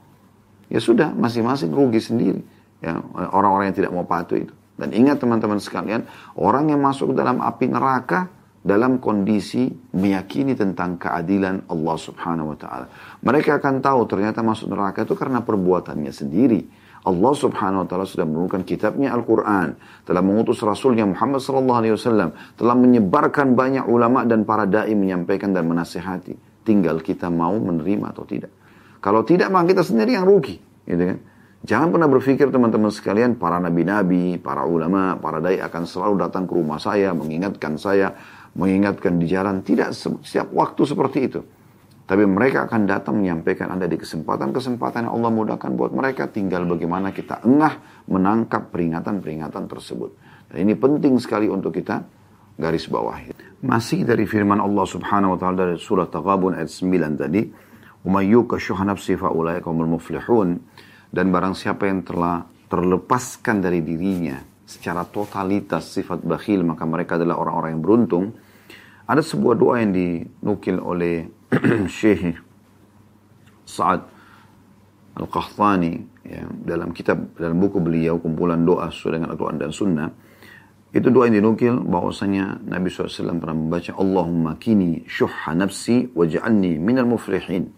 [0.67, 2.43] Ya sudah, masing-masing rugi sendiri.
[2.83, 4.51] Ya, orang-orang yang tidak mau patuh itu.
[4.75, 6.03] Dan ingat teman-teman sekalian,
[6.35, 8.27] orang yang masuk dalam api neraka
[8.59, 12.87] dalam kondisi meyakini tentang keadilan Allah Subhanahu wa taala.
[13.23, 16.88] Mereka akan tahu ternyata masuk neraka itu karena perbuatannya sendiri.
[17.07, 22.35] Allah Subhanahu wa taala sudah menurunkan kitabnya Al-Qur'an, telah mengutus rasulnya Muhammad sallallahu alaihi wasallam,
[22.59, 26.35] telah menyebarkan banyak ulama dan para dai menyampaikan dan menasihati.
[26.67, 28.51] Tinggal kita mau menerima atau tidak.
[28.99, 31.19] Kalau tidak maka kita sendiri yang rugi, gitu kan?
[31.59, 36.55] Jangan pernah berpikir teman-teman sekalian, para nabi-nabi, para ulama, para dai akan selalu datang ke
[36.55, 38.15] rumah saya, mengingatkan saya,
[38.55, 39.67] mengingatkan di jalan.
[39.67, 41.41] Tidak setiap waktu seperti itu.
[42.09, 46.25] Tapi mereka akan datang menyampaikan Anda di kesempatan-kesempatan yang Allah mudahkan buat mereka.
[46.33, 47.77] Tinggal bagaimana kita engah
[48.09, 50.17] menangkap peringatan-peringatan tersebut.
[50.49, 52.01] Dan ini penting sekali untuk kita
[52.57, 53.21] garis bawah.
[53.61, 57.45] Masih dari firman Allah subhanahu wa ta'ala dari surah Taghabun ayat 9 tadi.
[58.09, 60.57] Umayyuka syuha nafsi fa'ula'ikumul muflihun.
[61.13, 62.41] Dan barang siapa yang telah
[62.73, 68.25] terlepaskan dari dirinya secara totalitas sifat bakhil maka mereka adalah orang-orang yang beruntung.
[69.05, 71.38] Ada sebuah doa yang dinukil oleh
[71.99, 72.37] Syekh
[73.69, 74.01] Sa'ad
[75.19, 75.93] Al-Qahtani
[76.25, 80.09] ya, dalam kitab dalam buku beliau kumpulan doa sesuai dengan Al-Quran dan Sunnah
[80.89, 87.05] itu doa yang dinukil bahwasanya Nabi SAW pernah membaca Allahumma kini syuhha nafsi waj'alni minal
[87.05, 87.77] muflihin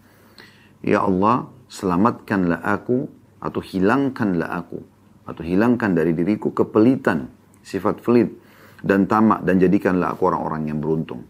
[0.81, 3.05] Ya Allah selamatkanlah aku
[3.37, 4.81] atau hilangkanlah aku
[5.29, 7.29] atau hilangkan dari diriku kepelitan,
[7.61, 8.33] sifat pelit
[8.81, 11.21] dan tamak dan jadikanlah aku orang-orang yang beruntung.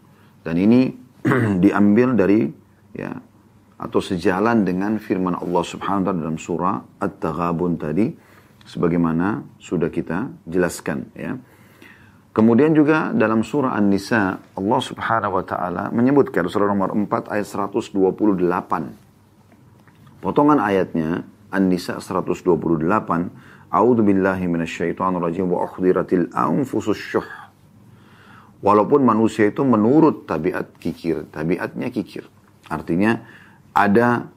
[0.41, 0.87] Dan ini
[1.63, 2.49] diambil dari
[2.95, 3.13] ya
[3.81, 8.13] atau sejalan dengan firman Allah Subhanahu wa taala dalam surah At-Taghabun tadi
[8.61, 11.33] sebagaimana sudah kita jelaskan ya.
[12.31, 17.91] Kemudian juga dalam surah An-Nisa Allah Subhanahu wa taala menyebutkan surah nomor 4 ayat 128.
[20.21, 22.85] Potongan ayatnya An-Nisa 128
[23.71, 27.23] A'udzu billahi minasyaitonir rajim wa ukhdiratil anfusus syuh.
[28.61, 32.29] Walaupun manusia itu menurut tabiat kikir, tabiatnya kikir.
[32.69, 33.17] Artinya
[33.73, 34.29] ada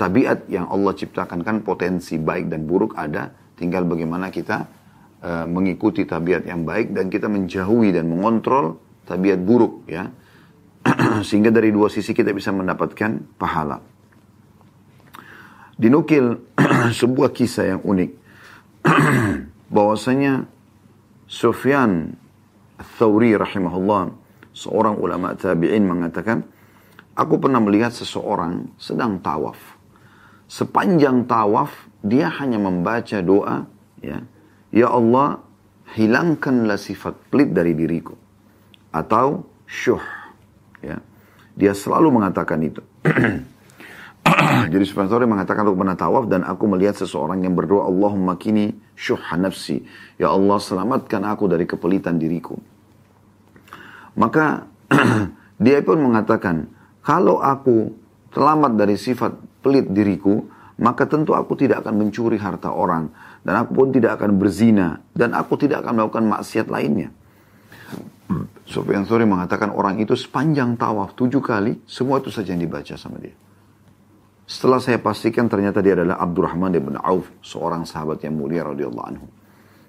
[0.00, 3.28] tabiat yang Allah ciptakan kan potensi baik dan buruk ada,
[3.60, 4.64] tinggal bagaimana kita
[5.20, 10.08] uh, mengikuti tabiat yang baik dan kita menjauhi dan mengontrol tabiat buruk ya.
[11.28, 13.84] Sehingga dari dua sisi kita bisa mendapatkan pahala.
[15.76, 16.40] Dinukil
[17.00, 18.10] sebuah kisah yang unik
[19.76, 20.48] bahwasanya
[21.28, 22.19] Sufyan
[22.80, 24.12] Thawri rahimahullah
[24.56, 26.42] seorang ulama tabi'in mengatakan
[27.14, 29.58] aku pernah melihat seseorang sedang tawaf.
[30.50, 31.70] Sepanjang tawaf
[32.02, 33.68] dia hanya membaca doa
[34.00, 34.24] ya.
[34.70, 35.42] Ya Allah
[35.94, 38.14] hilangkanlah sifat pelit dari diriku
[38.90, 40.02] atau syuh.
[40.80, 40.98] Ya.
[41.54, 42.80] Dia selalu mengatakan itu
[44.72, 48.74] Jadi Sufyan Thawri mengatakan untuk pernah tawaf dan aku melihat seseorang yang berdoa Allahumma kini
[48.94, 49.82] syuhha nafsi.
[50.20, 52.58] Ya Allah selamatkan aku dari kepelitan diriku.
[54.18, 54.66] Maka
[55.64, 56.68] dia pun mengatakan
[57.02, 57.94] kalau aku
[58.30, 60.46] selamat dari sifat pelit diriku
[60.80, 63.12] maka tentu aku tidak akan mencuri harta orang
[63.44, 67.12] dan aku pun tidak akan berzina dan aku tidak akan melakukan maksiat lainnya.
[68.64, 73.18] Sufyan Thawri mengatakan orang itu sepanjang tawaf tujuh kali semua itu saja yang dibaca sama
[73.18, 73.34] dia.
[74.50, 79.30] Setelah saya pastikan ternyata dia adalah Abdurrahman bin Auf, seorang sahabat yang mulia radhiyallahu anhu.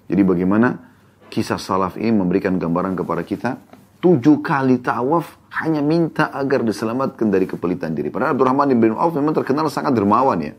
[0.06, 0.78] Jadi bagaimana
[1.26, 3.58] kisah salaf ini memberikan gambaran kepada kita
[3.98, 8.14] tujuh kali tawaf hanya minta agar diselamatkan dari kepelitan diri.
[8.14, 10.54] Padahal Abdurrahman bin Auf memang terkenal sangat dermawan ya.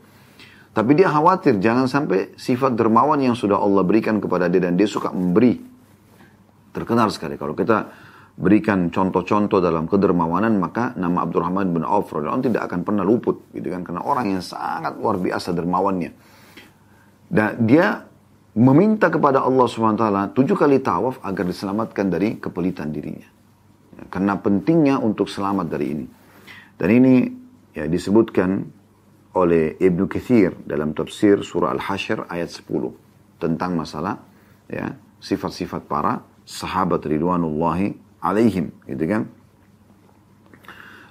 [0.75, 4.89] Tapi dia khawatir jangan sampai sifat dermawan yang sudah Allah berikan kepada dia dan dia
[4.89, 5.63] suka memberi.
[6.75, 7.87] Terkenal sekali kalau kita
[8.33, 12.09] berikan contoh-contoh dalam kedermawanan maka nama Abdurrahman bin Auf
[12.41, 16.11] tidak akan pernah luput gitu kan karena orang yang sangat luar biasa dermawannya.
[17.29, 18.05] Dan dia
[18.53, 23.29] meminta kepada Allah SWT tujuh kali tawaf agar diselamatkan dari kepelitan dirinya.
[23.97, 26.05] Ya, karena pentingnya untuk selamat dari ini.
[26.77, 27.15] Dan ini
[27.73, 28.65] ya disebutkan
[29.33, 34.21] oleh Ibnu Kathir dalam tafsir surah Al-Hasyr ayat 10 tentang masalah
[34.69, 39.27] ya sifat-sifat para sahabat ridwanullahi alaihim gitu kan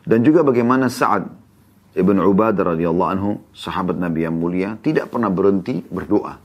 [0.03, 1.29] dan juga bagaimana Sa'ad
[1.93, 6.41] Ibn Ubadah radhiyallahu anhu sahabat Nabi yang mulia tidak pernah berhenti berdoa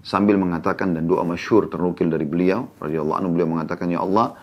[0.00, 4.34] sambil mengatakan dan doa masyhur ternukil dari beliau radhiyallahu anhu beliau mengatakan ya Allah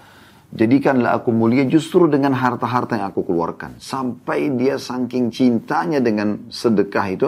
[0.55, 3.75] Jadikanlah aku mulia justru dengan harta-harta yang aku keluarkan.
[3.81, 7.27] Sampai dia saking cintanya dengan sedekah itu,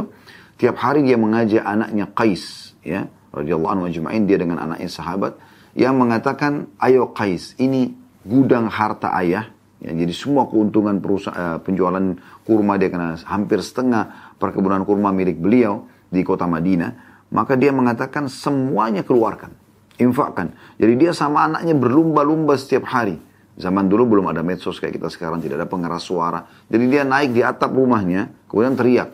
[0.56, 3.86] tiap hari dia mengajak anaknya Qais, ya, radhiyallahu anhu
[4.24, 5.36] dia dengan anaknya sahabat
[5.76, 7.92] yang mengatakan, "Ayo Qais, ini
[8.28, 14.36] gudang harta ayah." Ya, jadi semua keuntungan perusahaan, uh, penjualan kurma dia kena hampir setengah
[14.42, 19.54] perkebunan kurma milik beliau di kota Madinah, maka dia mengatakan semuanya keluarkan
[19.98, 20.54] infakkan.
[20.78, 23.18] Jadi dia sama anaknya berlumba-lumba setiap hari.
[23.58, 26.46] Zaman dulu belum ada medsos kayak kita sekarang, tidak ada pengeras suara.
[26.70, 29.10] Jadi dia naik di atap rumahnya, kemudian teriak.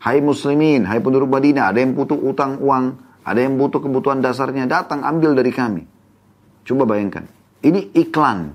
[0.00, 4.64] Hai muslimin, hai penduduk Madinah, ada yang butuh utang uang, ada yang butuh kebutuhan dasarnya,
[4.64, 5.84] datang ambil dari kami.
[6.64, 7.28] Coba bayangkan.
[7.64, 8.52] Ini iklan.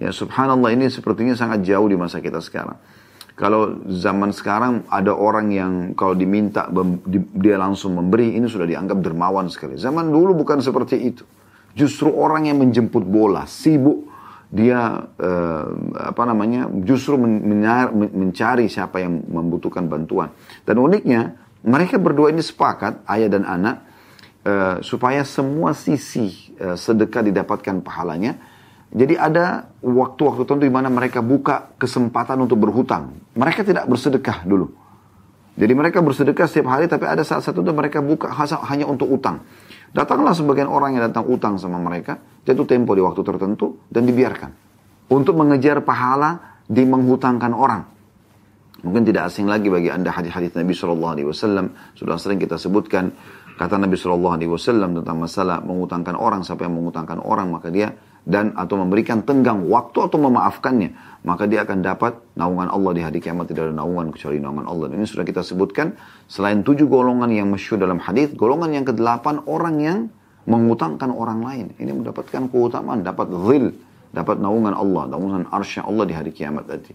[0.00, 2.74] Ya subhanallah ini sepertinya sangat jauh di masa kita sekarang.
[3.38, 6.68] Kalau zaman sekarang ada orang yang kalau diminta
[7.40, 9.80] dia langsung memberi, ini sudah dianggap dermawan sekali.
[9.80, 11.24] Zaman dulu bukan seperti itu.
[11.72, 14.10] Justru orang yang menjemput bola, sibuk
[14.50, 15.66] dia eh,
[16.10, 20.34] apa namanya justru mencari siapa yang membutuhkan bantuan.
[20.66, 23.76] Dan uniknya mereka berdua ini sepakat ayah dan anak
[24.42, 28.36] eh, supaya semua sisi eh, sedekah didapatkan pahalanya
[28.90, 33.22] jadi ada waktu-waktu tertentu di mana mereka buka kesempatan untuk berhutang.
[33.38, 34.66] Mereka tidak bersedekah dulu.
[35.54, 38.34] Jadi mereka bersedekah setiap hari tapi ada saat satu itu mereka buka
[38.66, 39.46] hanya untuk utang.
[39.94, 44.50] Datanglah sebagian orang yang datang utang sama mereka, jatuh tempo di waktu tertentu dan dibiarkan.
[45.10, 47.82] Untuk mengejar pahala di menghutangkan orang.
[48.80, 53.12] Mungkin tidak asing lagi bagi anda hadis-hadis Nabi Shallallahu Alaihi Wasallam sudah sering kita sebutkan
[53.60, 57.92] kata Nabi Shallallahu Alaihi Wasallam tentang masalah mengutangkan orang siapa yang mengutangkan orang maka dia
[58.24, 63.18] dan atau memberikan tenggang waktu atau memaafkannya, maka dia akan dapat naungan Allah di hari
[63.20, 64.92] kiamat tidak ada naungan kecuali naungan Allah.
[64.92, 65.96] Ini sudah kita sebutkan
[66.28, 69.98] selain tujuh golongan yang masyhur dalam hadis, golongan yang kedelapan orang yang
[70.44, 71.66] mengutangkan orang lain.
[71.80, 73.72] Ini mendapatkan keutamaan, dapat zil,
[74.12, 76.92] dapat naungan Allah, naungan arsy Allah di hari kiamat tadi.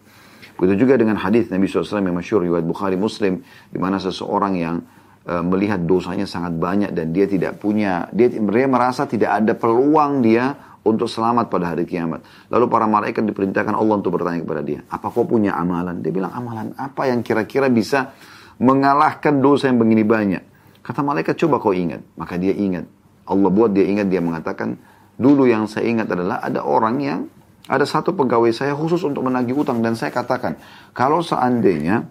[0.56, 4.80] Begitu juga dengan hadis Nabi SAW yang masyhur riwayat Bukhari Muslim di mana seseorang yang
[5.26, 10.22] uh, melihat dosanya sangat banyak dan dia tidak punya dia, dia merasa tidak ada peluang
[10.22, 12.22] dia untuk selamat pada hari kiamat.
[12.54, 16.00] Lalu para malaikat diperintahkan Allah untuk bertanya kepada dia, apa kau punya amalan?
[16.00, 18.14] Dia bilang, amalan apa yang kira-kira bisa
[18.62, 20.44] mengalahkan dosa yang begini banyak?
[20.86, 22.06] Kata malaikat, coba kau ingat.
[22.14, 22.86] Maka dia ingat.
[23.26, 24.78] Allah buat dia ingat, dia mengatakan,
[25.18, 27.22] dulu yang saya ingat adalah ada orang yang,
[27.66, 29.82] ada satu pegawai saya khusus untuk menagih utang.
[29.82, 30.62] Dan saya katakan,
[30.94, 32.06] kalau seandainya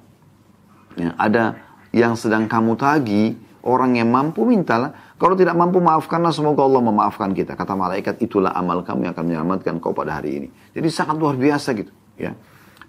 [0.98, 1.63] ya, ada
[1.94, 7.30] yang sedang kamu tagih, orang yang mampu mintalah, kalau tidak mampu maafkanlah semoga Allah memaafkan
[7.30, 7.54] kita.
[7.54, 10.48] Kata malaikat itulah amal kamu yang akan menyelamatkan kau pada hari ini.
[10.74, 11.94] Jadi sangat luar biasa gitu.
[12.18, 12.34] Ya.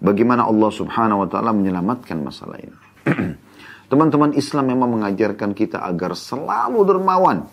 [0.02, 2.76] Bagaimana Allah subhanahu wa ta'ala menyelamatkan masalah ini.
[3.90, 7.46] Teman-teman Islam memang mengajarkan kita agar selalu dermawan.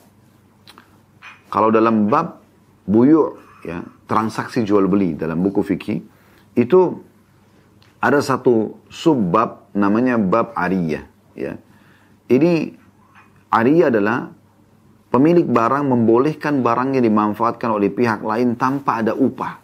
[1.53, 2.41] Kalau dalam bab
[2.89, 6.01] buyu ya, transaksi jual beli dalam buku fikih
[6.57, 6.79] itu
[8.01, 11.57] ada satu subbab namanya bab ariyah ya.
[12.29, 12.73] Ini
[13.51, 14.31] ariyah adalah
[15.13, 19.61] Pemilik barang membolehkan barangnya dimanfaatkan oleh pihak lain tanpa ada upah.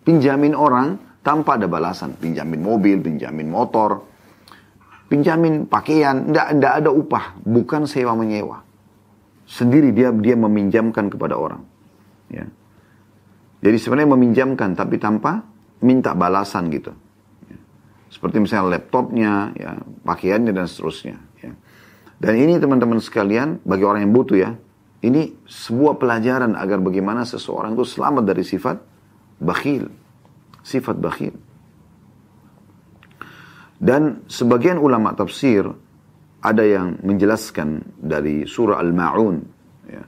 [0.00, 2.16] Pinjamin orang tanpa ada balasan.
[2.16, 4.00] Pinjamin mobil, pinjamin motor,
[5.12, 7.36] pinjamin pakaian, tidak ada upah.
[7.44, 8.64] Bukan sewa menyewa.
[9.44, 11.60] Sendiri dia dia meminjamkan kepada orang.
[12.32, 12.48] Ya.
[13.60, 15.44] Jadi sebenarnya meminjamkan tapi tanpa
[15.84, 16.96] minta balasan gitu.
[18.16, 18.20] Ya.
[18.20, 19.76] Seperti misalnya laptopnya, ya,
[20.08, 21.20] pakaiannya dan seterusnya.
[22.16, 24.50] Dan ini teman-teman sekalian, bagi orang yang butuh ya,
[25.04, 28.80] ini sebuah pelajaran agar bagaimana seseorang itu selamat dari sifat
[29.36, 29.92] bakhil.
[30.64, 31.36] Sifat bakhil.
[33.76, 35.68] Dan sebagian ulama tafsir
[36.40, 39.36] ada yang menjelaskan dari surah Al-Ma'un
[39.92, 40.00] ya.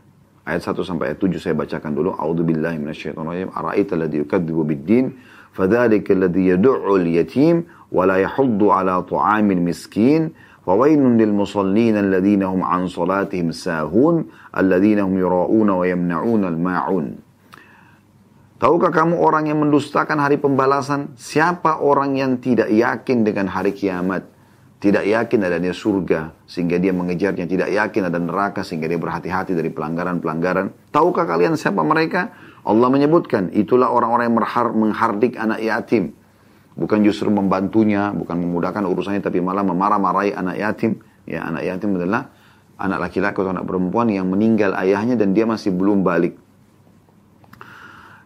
[0.48, 5.20] ayat 1 sampai ayat 7 saya bacakan dulu a'udzubillahi minasyaitonir rajim ara'aita alladhi yukadzibu bid-din
[5.52, 10.34] fadzalika alladhi yad'u al-yatim ala ta'amil miskin
[10.68, 17.06] Fawailun lil musallin alladhina hum an salatihim sahun alladhina hum yura'una wa yamna'una al-ma'un.
[18.60, 21.16] Tahukah kamu orang yang mendustakan hari pembalasan?
[21.16, 24.28] Siapa orang yang tidak yakin dengan hari kiamat?
[24.76, 27.48] Tidak yakin adanya surga sehingga dia mengejarnya.
[27.48, 30.92] Tidak yakin ada neraka sehingga dia berhati-hati dari pelanggaran-pelanggaran.
[30.92, 32.36] Tahukah kalian siapa mereka?
[32.68, 34.36] Allah menyebutkan, itulah orang-orang yang
[34.76, 36.12] menghardik anak yatim.
[36.78, 41.02] Bukan justru membantunya, bukan memudahkan urusannya, tapi malah memarah-marahi anak yatim.
[41.26, 42.30] Ya, anak yatim adalah
[42.78, 46.38] anak laki-laki atau anak perempuan yang meninggal ayahnya dan dia masih belum balik.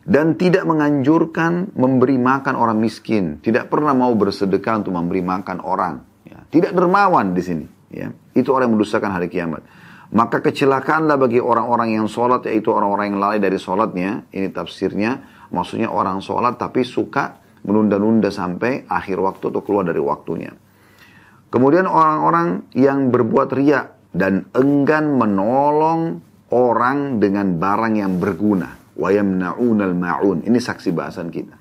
[0.04, 3.40] Dan tidak menganjurkan memberi makan orang miskin.
[3.40, 6.04] Tidak pernah mau bersedekah untuk memberi makan orang.
[6.28, 6.42] Ya.
[6.52, 7.66] Tidak dermawan di sini.
[7.88, 8.12] Ya.
[8.36, 9.64] Itu orang yang mendustakan hari kiamat.
[10.12, 14.28] Maka kecelakaanlah bagi orang-orang yang sholat, yaitu orang-orang yang lalai dari sholatnya.
[14.28, 20.50] Ini tafsirnya, maksudnya orang sholat tapi suka menunda-nunda sampai akhir waktu atau keluar dari waktunya.
[21.52, 28.80] Kemudian orang-orang yang berbuat riak dan enggan menolong orang dengan barang yang berguna.
[28.92, 30.44] Wayamna'unal ma'un.
[30.44, 31.56] Ini saksi bahasan kita.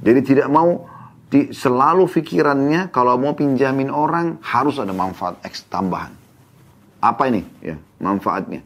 [0.00, 0.88] Jadi tidak mau
[1.30, 6.16] selalu pikirannya kalau mau pinjamin orang harus ada manfaat X tambahan.
[7.00, 7.44] Apa ini?
[7.60, 8.64] Ya, manfaatnya.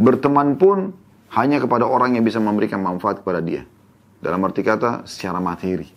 [0.00, 0.96] Berteman pun
[1.36, 3.64] hanya kepada orang yang bisa memberikan manfaat kepada dia.
[4.20, 5.88] Dalam arti kata secara materi.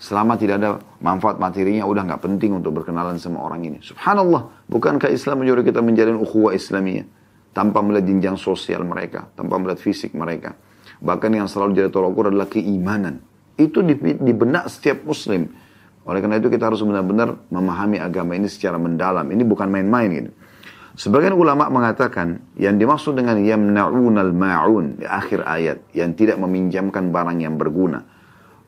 [0.00, 0.70] Selama tidak ada
[1.04, 3.78] manfaat materinya, udah nggak penting untuk berkenalan sama orang ini.
[3.84, 7.04] Subhanallah, bukankah Islam menyuruh kita menjalin ukhuwah Islamiyah?
[7.52, 10.56] Tanpa melihat jenjang sosial mereka, tanpa melihat fisik mereka.
[11.04, 13.20] Bahkan yang selalu jadi tolak ukur adalah keimanan.
[13.60, 13.92] Itu di,
[14.32, 15.52] benak setiap muslim.
[16.08, 19.28] Oleh karena itu kita harus benar-benar memahami agama ini secara mendalam.
[19.28, 20.30] Ini bukan main-main gitu.
[20.98, 27.38] Sebagian ulama mengatakan yang dimaksud dengan yamna'unal ma'un di akhir ayat yang tidak meminjamkan barang
[27.38, 28.02] yang berguna.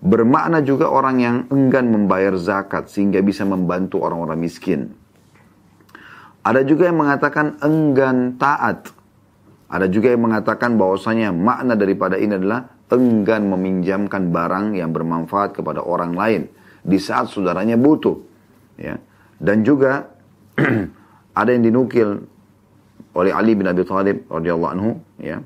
[0.03, 4.95] Bermakna juga orang yang enggan membayar zakat sehingga bisa membantu orang-orang miskin.
[6.43, 8.91] Ada juga yang mengatakan enggan taat.
[9.71, 15.81] Ada juga yang mengatakan bahwasanya makna daripada ini adalah enggan meminjamkan barang yang bermanfaat kepada
[15.81, 16.51] orang lain
[16.83, 18.19] di saat saudaranya butuh.
[18.79, 18.99] Ya.
[19.39, 20.11] Dan juga
[21.33, 22.25] ada yang dinukil
[23.13, 24.91] oleh Ali bin Abi Thalib radhiyallahu anhu
[25.21, 25.41] ya.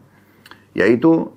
[0.76, 1.30] Yaitu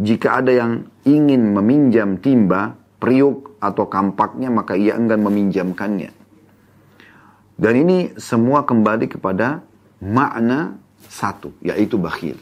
[0.00, 6.12] jika ada yang ingin meminjam timba periuk atau kampaknya maka ia enggan meminjamkannya.
[7.54, 9.62] Dan ini semua kembali kepada
[10.02, 10.74] makna
[11.06, 12.36] satu yaitu bakhil.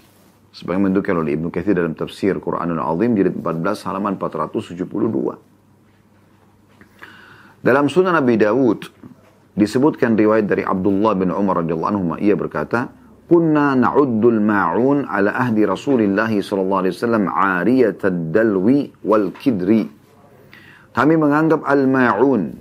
[0.52, 4.84] Sebagai mendukil oleh Ibnu Katsir dalam tafsir Quranul Azim jilid 14 halaman 472
[7.62, 8.90] dalam sunan Nabi Dawud
[9.52, 12.88] Disebutkan riwayat dari Abdullah bin Umar radhiyallahu anhu ia berkata,
[13.28, 19.84] "Kunna na'uddul ma'un ala ahdi Rasulillah sallallahu alaihi wasallam 'ariyatad dalwi wal kidri."
[20.92, 22.52] Kami menganggap al-ma'un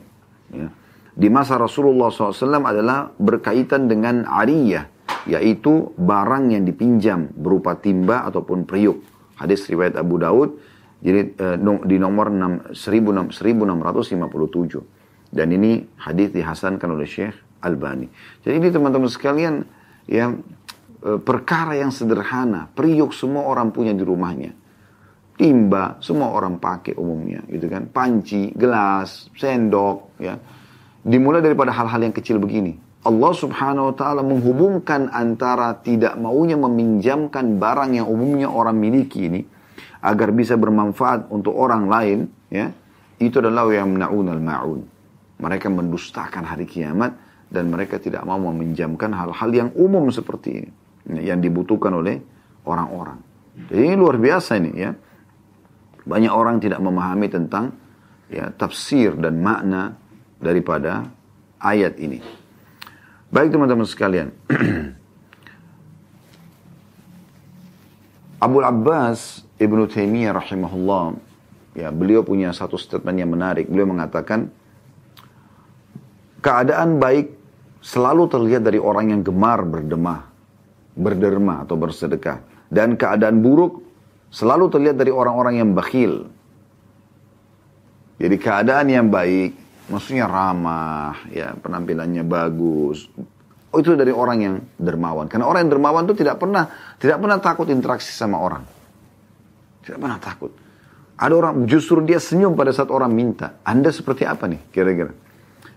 [0.56, 0.68] ya,
[1.12, 4.88] di masa Rasulullah SAW adalah berkaitan dengan ariyah,
[5.28, 9.04] yaitu barang yang dipinjam berupa timba ataupun periuk.
[9.36, 10.56] Hadis riwayat Abu Daud
[11.02, 15.01] jadi eh, di nomor 6, 1657.
[15.32, 18.12] Dan ini hadis dihasankan oleh Syekh Albani.
[18.44, 19.64] Jadi ini teman-teman sekalian
[20.12, 20.44] yang
[21.00, 24.52] e, perkara yang sederhana, periuk semua orang punya di rumahnya.
[25.40, 27.88] Timba semua orang pakai umumnya, gitu kan.
[27.90, 30.36] Panci, gelas, sendok, ya.
[31.02, 32.78] Dimulai daripada hal-hal yang kecil begini.
[33.02, 39.42] Allah subhanahu wa ta'ala menghubungkan antara tidak maunya meminjamkan barang yang umumnya orang miliki ini
[40.06, 42.70] agar bisa bermanfaat untuk orang lain ya
[43.18, 44.82] itu adalah yang al ma'un
[45.42, 47.18] mereka mendustakan hari kiamat
[47.50, 50.70] dan mereka tidak mau meminjamkan hal-hal yang umum seperti ini.
[51.26, 52.22] Yang dibutuhkan oleh
[52.64, 53.18] orang-orang.
[53.68, 54.94] Jadi ini luar biasa ini ya.
[56.06, 57.74] Banyak orang tidak memahami tentang
[58.30, 59.98] ya tafsir dan makna
[60.38, 61.10] daripada
[61.58, 62.22] ayat ini.
[63.34, 64.30] Baik teman-teman sekalian.
[68.46, 71.14] Abu Abbas Ibnu Taimiyah rahimahullah
[71.78, 73.70] ya beliau punya satu statement yang menarik.
[73.70, 74.50] Beliau mengatakan
[76.42, 77.38] Keadaan baik
[77.86, 80.26] selalu terlihat dari orang yang gemar berdemah,
[80.98, 82.42] berderma atau bersedekah.
[82.72, 83.84] Dan keadaan buruk
[84.34, 86.32] selalu terlihat dari orang-orang yang bakhil.
[88.22, 89.54] Jadi keadaan yang baik,
[89.90, 93.10] maksudnya ramah, ya penampilannya bagus.
[93.72, 95.30] Oh, itu dari orang yang dermawan.
[95.30, 98.64] Karena orang yang dermawan itu tidak pernah tidak pernah takut interaksi sama orang.
[99.82, 100.52] Tidak pernah takut.
[101.22, 103.62] Ada orang justru dia senyum pada saat orang minta.
[103.62, 105.14] Anda seperti apa nih kira-kira?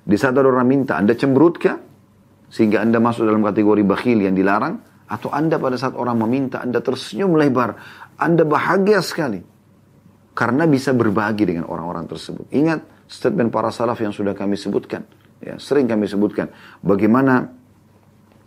[0.05, 1.80] Di saat ada orang minta, Anda cemberut kah?
[2.52, 4.78] Sehingga Anda masuk dalam kategori bakhil yang dilarang?
[5.09, 7.76] Atau Anda pada saat orang meminta, Anda tersenyum lebar.
[8.20, 9.40] Anda bahagia sekali.
[10.36, 12.52] Karena bisa berbagi dengan orang-orang tersebut.
[12.52, 15.07] Ingat statement para salaf yang sudah kami sebutkan.
[15.44, 16.48] Ya, sering kami sebutkan
[16.80, 17.52] bagaimana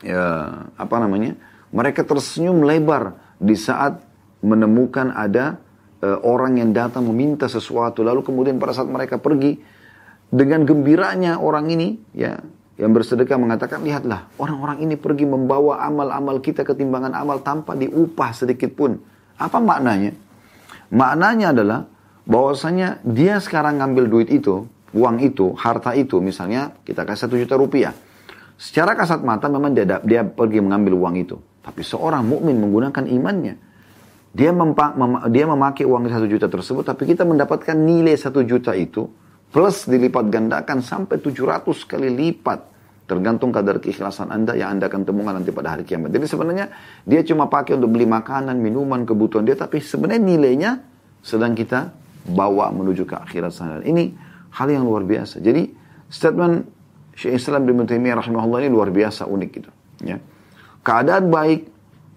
[0.01, 1.38] ya, apa namanya?
[1.70, 4.01] Mereka tersenyum lebar di saat
[4.41, 5.62] menemukan ada
[6.01, 9.62] uh, orang yang datang meminta sesuatu lalu kemudian pada saat mereka pergi
[10.28, 12.40] dengan gembiranya orang ini ya
[12.78, 18.74] yang bersedekah mengatakan lihatlah orang-orang ini pergi membawa amal-amal kita ketimbangan amal tanpa diupah sedikit
[18.78, 19.02] pun.
[19.38, 20.14] Apa maknanya?
[20.94, 21.80] Maknanya adalah
[22.26, 24.66] bahwasanya dia sekarang ngambil duit itu
[24.96, 27.94] uang itu, harta itu, misalnya kita kasih satu juta rupiah.
[28.58, 31.38] Secara kasat mata memang dia, dia pergi mengambil uang itu.
[31.62, 33.56] Tapi seorang mukmin menggunakan imannya.
[34.34, 34.74] Dia, mem,
[35.34, 39.10] dia memakai uang satu juta tersebut, tapi kita mendapatkan nilai satu juta itu,
[39.58, 42.78] plus dilipat gandakan sampai 700 kali lipat.
[43.10, 46.14] Tergantung kadar keikhlasan Anda yang Anda akan temukan nanti pada hari kiamat.
[46.14, 46.70] Jadi sebenarnya
[47.01, 50.72] dia cuma pakai untuk beli makanan, minuman, kebutuhan dia, tapi sebenarnya nilainya
[51.26, 51.89] sedang kita
[52.30, 53.82] bawa menuju ke akhirat sana.
[53.82, 54.14] Ini
[54.53, 55.41] hal yang luar biasa.
[55.41, 55.74] Jadi
[56.05, 56.70] statement
[57.18, 59.72] Syekh Islam bin Taimiyah rahimahullah ini luar biasa unik gitu.
[60.05, 60.22] Ya.
[60.86, 61.66] Keadaan baik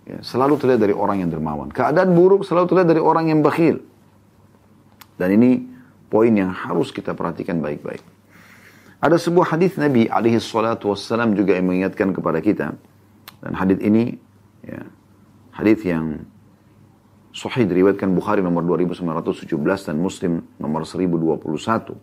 [0.04, 1.72] ya, selalu terlihat dari orang yang dermawan.
[1.72, 3.80] Keadaan buruk selalu terlihat dari orang yang bakhil.
[5.16, 5.69] Dan ini
[6.10, 8.02] poin yang harus kita perhatikan baik-baik.
[9.00, 12.76] Ada sebuah hadis Nabi alaihi salatu wassalam juga yang mengingatkan kepada kita.
[13.40, 14.20] Dan hadis ini
[14.60, 14.84] ya,
[15.56, 16.20] hadis yang
[17.32, 21.96] sahih diriwayatkan Bukhari nomor 2917 dan Muslim nomor 1021.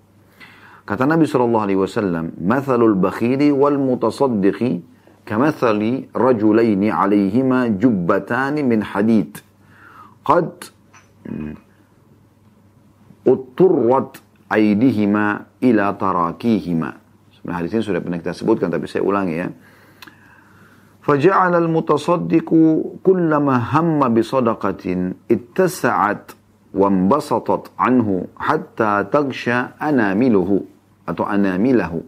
[0.88, 4.82] Kata Nabi sallallahu alaihi wasallam, "Mathalul bakhili wal mutasaddiqi
[5.28, 9.44] kamathali rajulaini 'alaihima jubbatan min hadid.
[10.24, 10.72] Qad
[13.28, 14.22] اضطرت
[14.54, 15.28] ايديهما
[15.64, 16.92] إلى تراكيهما.
[17.48, 19.48] من hadis ini sudah pernah kita sebutkan tapi saya ulangi
[21.08, 22.50] فجعل المتصدق
[23.04, 26.32] كلما هم بصدقة اتسعت
[26.74, 30.62] وانبسطت عنه حتى تغشى أنامله
[31.10, 32.02] أو أنامله.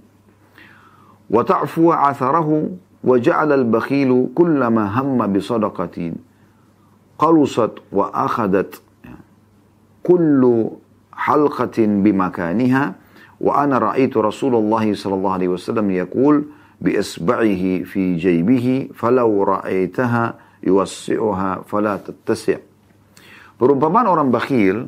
[1.29, 2.69] وتعفو عثره
[3.03, 6.13] وجعل البخيل كلما هم بصدقة
[7.19, 8.81] قلصت وأخذت.
[10.03, 10.69] كل
[11.19, 12.83] halqatin bimakaniha
[13.43, 16.47] wa ana ra'aitu Rasulullah sallallahu alaihi wasallam yaqul
[16.79, 22.69] bi isba'ihi fi jaybihi falau ra'aitaha yuwassi'uha fala tattasi'
[23.59, 24.87] Perumpamaan orang bakhil,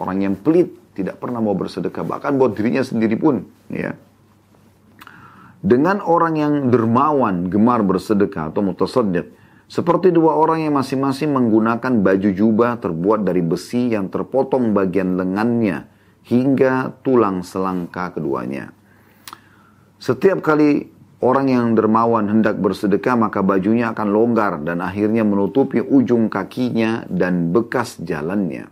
[0.00, 3.92] orang yang pelit, tidak pernah mau bersedekah bahkan buat dirinya sendiri pun ya.
[5.60, 9.28] Dengan orang yang dermawan gemar bersedekah atau mutasaddiq
[9.72, 15.88] seperti dua orang yang masing-masing menggunakan baju jubah terbuat dari besi yang terpotong bagian lengannya
[16.28, 18.68] hingga tulang selangka keduanya.
[19.96, 20.92] Setiap kali
[21.24, 27.48] orang yang dermawan hendak bersedekah maka bajunya akan longgar dan akhirnya menutupi ujung kakinya dan
[27.48, 28.68] bekas jalannya.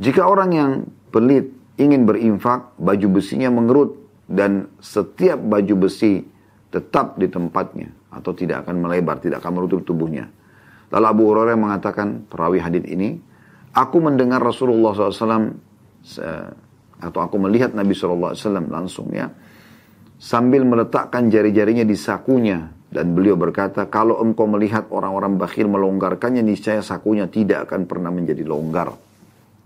[0.00, 0.70] Jika orang yang
[1.12, 4.00] pelit, ingin berinfak, baju besinya mengerut
[4.32, 6.24] dan setiap baju besi
[6.72, 10.26] tetap di tempatnya atau tidak akan melebar, tidak akan menutup tubuhnya.
[10.90, 13.14] Lalu Abu Hurairah mengatakan perawi hadis ini,
[13.70, 15.54] aku mendengar Rasulullah SAW
[17.00, 18.34] atau aku melihat Nabi SAW
[18.68, 19.30] langsung ya
[20.20, 26.84] sambil meletakkan jari-jarinya di sakunya dan beliau berkata kalau engkau melihat orang-orang bakhil melonggarkannya niscaya
[26.84, 28.92] sakunya tidak akan pernah menjadi longgar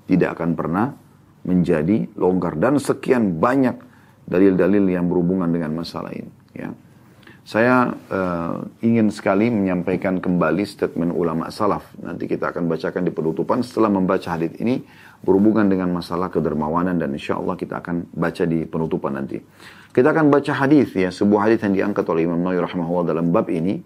[0.07, 0.87] tidak akan pernah
[1.45, 3.77] menjadi longgar dan sekian banyak
[4.25, 6.33] dalil-dalil yang berhubungan dengan masalah ini.
[6.57, 6.73] Ya.
[7.45, 11.85] Saya uh, ingin sekali menyampaikan kembali statement ulama salaf.
[12.01, 14.81] Nanti kita akan bacakan di penutupan setelah membaca hadis ini
[15.21, 19.45] berhubungan dengan masalah kedermawanan dan insya Allah kita akan baca di penutupan nanti.
[19.93, 23.53] Kita akan baca hadis ya, sebuah hadis yang diangkat oleh Imam Nawawi rahimahullah dalam bab
[23.53, 23.77] ini.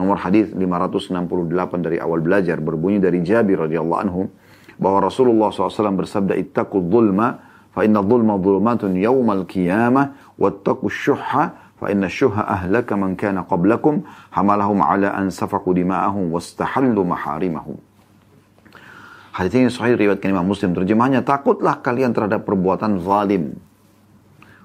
[0.00, 4.32] Nomor hadis 568 dari awal belajar berbunyi dari Jabir radhiyallahu anhu
[4.80, 7.36] bahwa Rasulullah SAW bersabda ittaqu dhulma
[7.70, 14.06] fa inna dhulma dhulumatun yawmal qiyamah wattaqu syuhha fa inna syuhha ahlaka man kana qablakum
[14.30, 17.78] hamalahum ala an safaku dima'ahum wastahallu maharimahum.
[19.34, 20.78] Hadis ini sahih riwayatkan Imam Muslim.
[20.78, 23.58] Terjemahnya takutlah kalian terhadap perbuatan zalim.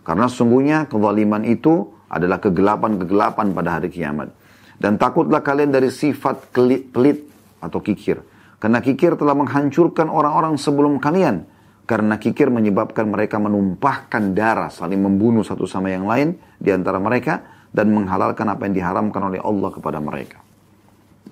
[0.05, 4.29] Karena sungguhnya kezaliman itu adalah kegelapan-kegelapan pada hari kiamat.
[4.77, 7.25] Dan takutlah kalian dari sifat pelit
[7.57, 8.21] atau kikir.
[8.61, 11.49] Karena kikir telah menghancurkan orang-orang sebelum kalian.
[11.89, 17.65] Karena kikir menyebabkan mereka menumpahkan darah, saling membunuh satu sama yang lain di antara mereka
[17.73, 20.37] dan menghalalkan apa yang diharamkan oleh Allah kepada mereka.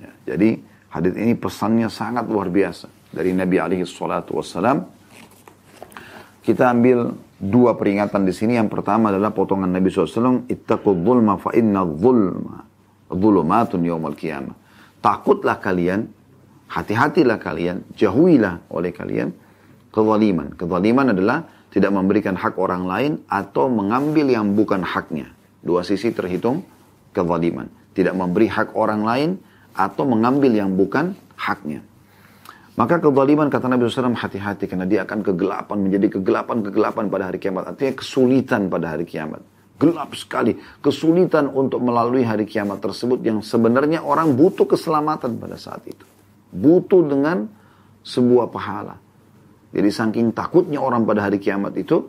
[0.01, 0.57] Ya, jadi
[0.89, 4.81] hadis ini pesannya sangat luar biasa dari Nabi alaihi salatu wassalam.
[6.41, 8.57] Kita ambil dua peringatan di sini.
[8.57, 10.49] Yang pertama adalah potongan Nabi SAW.
[10.49, 12.65] Ittaqul zulma fa inna zulma
[13.13, 14.57] zulumatun yawmal qiyamah.
[15.05, 16.17] Takutlah kalian
[16.67, 19.31] Hati-hatilah kalian, jauhilah oleh kalian
[19.97, 20.53] kezaliman.
[20.53, 25.33] Kezaliman adalah tidak memberikan hak orang lain atau mengambil yang bukan haknya.
[25.65, 26.61] Dua sisi terhitung
[27.17, 27.65] kezaliman.
[27.97, 29.29] Tidak memberi hak orang lain
[29.73, 31.81] atau mengambil yang bukan haknya.
[32.77, 37.73] Maka kezaliman kata Nabi SAW hati-hati karena dia akan kegelapan menjadi kegelapan-kegelapan pada hari kiamat.
[37.73, 39.41] Artinya kesulitan pada hari kiamat.
[39.81, 40.53] Gelap sekali.
[40.77, 46.05] Kesulitan untuk melalui hari kiamat tersebut yang sebenarnya orang butuh keselamatan pada saat itu.
[46.53, 47.49] Butuh dengan
[48.05, 49.06] sebuah pahala.
[49.71, 52.07] Jadi saking takutnya orang pada hari kiamat itu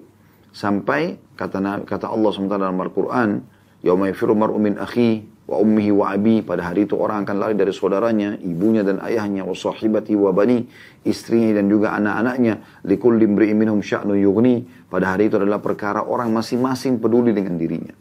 [0.55, 3.43] sampai kata kata Allah SWT dalam Al-Qur'an,
[3.83, 7.75] "Yauma yafiru mar'u akhi wa ummihi wa abi." Pada hari itu orang akan lari dari
[7.75, 10.67] saudaranya, ibunya dan ayahnya, wa sahibati wa bani,
[11.03, 14.67] istrinya dan juga anak-anaknya, likulli imri'in minhum sya'nu yughni.
[14.87, 17.95] Pada hari itu adalah perkara orang masing-masing peduli dengan dirinya.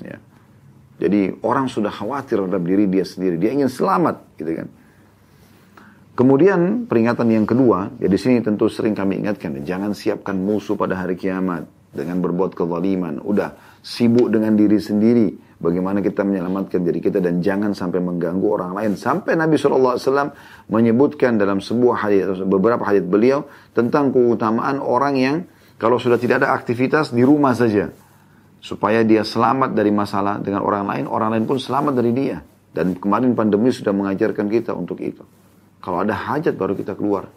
[0.00, 0.18] Ya.
[1.02, 4.68] Jadi orang sudah khawatir terhadap diri dia sendiri, dia ingin selamat, gitu kan.
[6.14, 10.94] Kemudian peringatan yang kedua, ya di sini tentu sering kami ingatkan, jangan siapkan musuh pada
[11.02, 13.18] hari kiamat dengan berbuat kezaliman.
[13.18, 18.78] Udah sibuk dengan diri sendiri, bagaimana kita menyelamatkan diri kita dan jangan sampai mengganggu orang
[18.78, 18.94] lain.
[18.94, 19.98] Sampai Nabi SAW
[20.70, 25.36] menyebutkan dalam sebuah hadis beberapa hadis beliau tentang keutamaan orang yang
[25.82, 27.90] kalau sudah tidak ada aktivitas di rumah saja
[28.62, 32.38] supaya dia selamat dari masalah dengan orang lain, orang lain pun selamat dari dia.
[32.74, 35.22] Dan kemarin pandemi sudah mengajarkan kita untuk itu.
[35.84, 37.28] Kalau ada hajat baru kita keluar.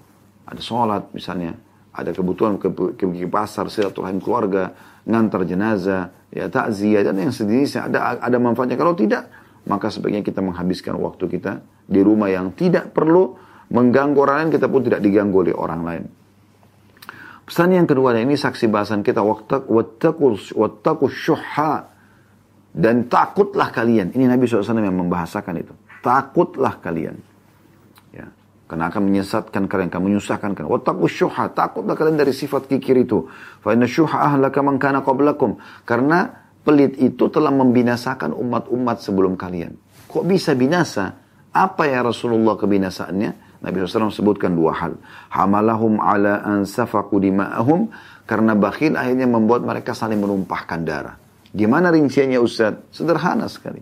[0.47, 1.59] Ada sholat misalnya.
[1.91, 4.71] Ada kebutuhan ke, ke, ke pasar, silaturahim keluarga,
[5.03, 8.77] ngantar jenazah, ya takziah dan yang sejenisnya ada ada manfaatnya.
[8.77, 9.27] Kalau tidak,
[9.65, 13.35] maka sebaiknya kita menghabiskan waktu kita di rumah yang tidak perlu
[13.73, 16.03] mengganggu orang lain, kita pun tidak diganggu oleh orang lain.
[17.49, 21.73] Pesan yang kedua, ini saksi bahasan kita, wattaku syuhha
[22.75, 24.11] dan takutlah kalian.
[24.11, 25.73] Ini Nabi SAW yang membahasakan itu.
[26.03, 27.26] Takutlah kalian.
[28.67, 30.67] Karena akan menyesatkan kalian, akan menyusahkan kalian.
[30.67, 33.23] Wattaqu syuha, takutlah kalian dari sifat kikir itu.
[33.63, 35.55] Fa inna syuha ahlaka man kana qablakum.
[35.87, 36.27] Karena
[36.67, 39.79] pelit itu telah membinasakan umat-umat sebelum kalian.
[40.11, 41.15] Kok bisa binasa?
[41.55, 43.63] Apa ya Rasulullah kebinasaannya?
[43.63, 44.99] Nabi SAW sebutkan dua hal.
[45.31, 47.87] Hamalahum ala an safaku dima'ahum.
[48.27, 51.15] Karena bakhil akhirnya membuat mereka saling menumpahkan darah.
[51.55, 52.75] Gimana rinciannya Ustaz?
[52.91, 53.79] Sederhana sekali.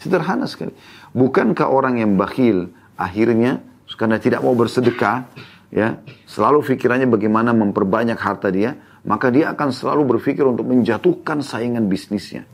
[0.00, 0.72] Sederhana sekali.
[1.12, 3.60] Bukankah orang yang bakhil akhirnya
[3.94, 5.26] karena tidak mau bersedekah,
[5.74, 11.90] ya, selalu pikirannya bagaimana memperbanyak harta dia, maka dia akan selalu berpikir untuk menjatuhkan saingan
[11.90, 12.46] bisnisnya.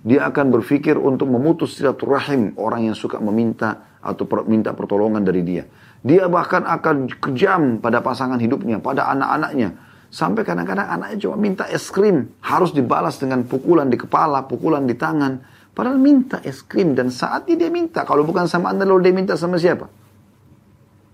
[0.00, 5.44] Dia akan berpikir untuk memutus silaturahim orang yang suka meminta atau per, minta pertolongan dari
[5.44, 5.68] dia.
[6.00, 9.76] Dia bahkan akan kejam pada pasangan hidupnya, pada anak-anaknya.
[10.08, 14.96] Sampai kadang-kadang anaknya cuma minta es krim, harus dibalas dengan pukulan di kepala, pukulan di
[14.96, 15.44] tangan.
[15.76, 18.02] Padahal minta es krim dan saatnya dia minta.
[18.08, 19.99] Kalau bukan sama anda, lalu dia minta sama siapa?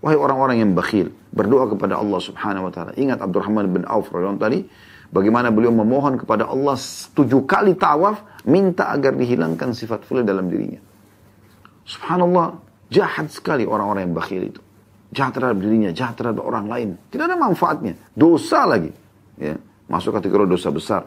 [0.07, 2.95] Wahai orang-orang yang bakhil, berdoa kepada Allah Subhanahu wa taala.
[2.95, 4.63] Ingat Abdurrahman bin Auf radhiyallahu tadi
[5.11, 6.79] bagaimana beliau memohon kepada Allah
[7.11, 10.79] tujuh kali tawaf minta agar dihilangkan sifat fulah dalam dirinya.
[11.83, 12.55] Subhanallah,
[12.87, 14.63] jahat sekali orang-orang yang bakhil itu.
[15.11, 16.95] Jahat terhadap dirinya, jahat terhadap orang lain.
[17.11, 17.99] Tidak ada manfaatnya.
[18.15, 18.95] Dosa lagi.
[19.35, 19.59] Ya,
[19.91, 21.03] masuk kategori dosa besar.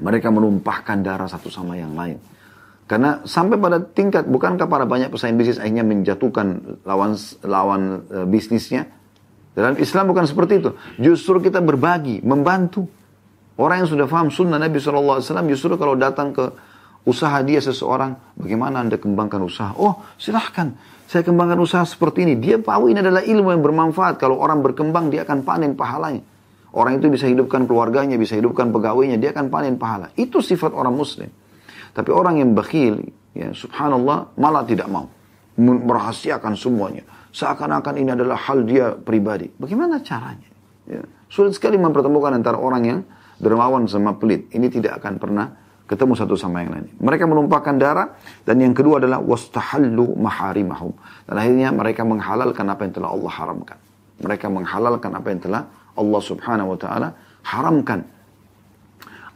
[0.00, 2.16] Mereka menumpahkan darah satu sama yang lain.
[2.90, 7.14] Karena sampai pada tingkat bukankah para banyak pesaing bisnis akhirnya menjatuhkan lawan
[7.46, 8.90] lawan e, bisnisnya?
[9.54, 10.74] Dalam Islam bukan seperti itu.
[10.98, 12.90] Justru kita berbagi, membantu.
[13.54, 16.50] Orang yang sudah paham sunnah Nabi SAW justru kalau datang ke
[17.06, 19.70] usaha dia seseorang, bagaimana anda kembangkan usaha?
[19.78, 20.74] Oh silahkan,
[21.06, 22.42] saya kembangkan usaha seperti ini.
[22.42, 24.18] Dia tahu ini adalah ilmu yang bermanfaat.
[24.18, 26.26] Kalau orang berkembang dia akan panen pahalanya.
[26.74, 30.10] Orang itu bisa hidupkan keluarganya, bisa hidupkan pegawainya, dia akan panen pahala.
[30.18, 31.30] Itu sifat orang muslim.
[31.90, 33.02] Tapi orang yang bakhil,
[33.34, 35.10] ya subhanallah, malah tidak mau.
[35.60, 37.04] Merahasiakan semuanya.
[37.30, 39.50] Seakan-akan ini adalah hal dia pribadi.
[39.54, 40.50] Bagaimana caranya?
[40.88, 41.02] Ya.
[41.30, 43.00] Sulit sekali mempertemukan antara orang yang
[43.38, 44.50] dermawan sama pelit.
[44.50, 45.46] Ini tidak akan pernah
[45.90, 46.86] ketemu satu sama yang lain.
[47.02, 48.14] Mereka menumpahkan darah
[48.46, 50.94] dan yang kedua adalah wastahallu maharimahum.
[51.26, 53.78] Dan akhirnya mereka menghalalkan apa yang telah Allah haramkan.
[54.22, 55.62] Mereka menghalalkan apa yang telah
[55.98, 57.08] Allah Subhanahu wa taala
[57.42, 58.06] haramkan.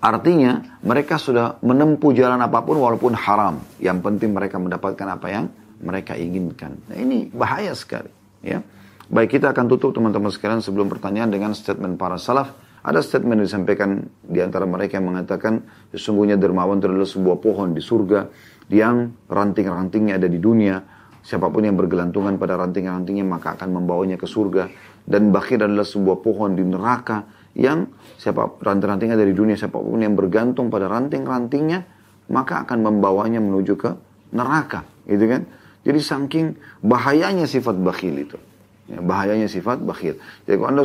[0.04, 3.64] Artinya mereka sudah menempuh jalan apa pun walaupun haram.
[3.80, 5.48] Yang penting mereka mendapatkan apa yang
[5.80, 6.76] mereka inginkan.
[6.92, 8.12] Nah ini bahaya sekali.
[8.44, 8.60] Ya.
[9.08, 12.52] Baik kita akan tutup teman-teman sekalian sebelum pertanyaan dengan statement para salaf.
[12.84, 17.80] Ada statement yang disampaikan di antara mereka yang mengatakan sesungguhnya dermawan adalah sebuah pohon di
[17.80, 18.28] surga
[18.68, 20.84] yang ranting-rantingnya ada di dunia.
[21.24, 24.68] Siapa pun yang bergelantungan pada ranting-rantingnya maka akan membawanya ke surga.
[25.00, 27.24] Dan bakhir adalah sebuah pohon di neraka
[27.54, 31.86] yang siapa ranting-rantingnya dari dunia siapa pun yang bergantung pada ranting-rantingnya
[32.30, 33.90] maka akan membawanya menuju ke
[34.34, 35.42] neraka gitu kan
[35.86, 38.38] jadi saking bahayanya sifat bakhil itu
[38.84, 40.20] Ya, bahayanya sifat bakhil.
[40.44, 40.84] Jadi kalau Anda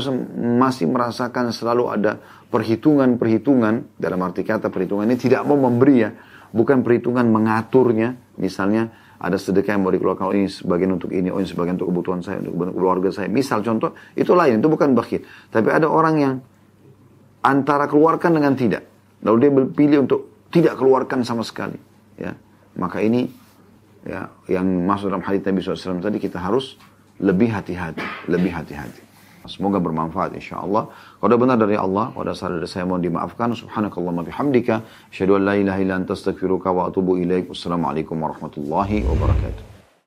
[0.64, 2.16] masih merasakan selalu ada
[2.48, 6.16] perhitungan-perhitungan, dalam arti kata perhitungan ini tidak mau memberi ya,
[6.56, 8.88] bukan perhitungan mengaturnya, misalnya
[9.20, 12.24] ada sedekah yang mau dikeluarkan, oh ini sebagian untuk ini, oh ini sebagian untuk kebutuhan
[12.24, 13.28] saya, untuk keluarga saya.
[13.28, 15.20] Misal contoh, itu lain, itu bukan bakhil.
[15.52, 16.36] Tapi ada orang yang
[17.44, 18.84] antara keluarkan dengan tidak.
[19.24, 21.78] Lalu dia pilih untuk tidak keluarkan sama sekali.
[22.20, 22.36] Ya,
[22.76, 23.28] Maka ini
[24.08, 26.80] ya yang masuk dalam hadits Nabi SAW tadi kita harus
[27.20, 29.10] lebih hati-hati, lebih hati-hati.
[29.50, 30.92] Semoga bermanfaat insya Allah.
[31.18, 33.50] Kalau benar dari Allah, kalau salah dari saya mohon dimaafkan.
[33.58, 34.84] Subhanakallah bihamdika.
[35.10, 37.50] Asyhadu an la ilaha illa anta wa atubu ilaik.
[37.50, 39.69] Wassalamualaikum warahmatullahi wabarakatuh.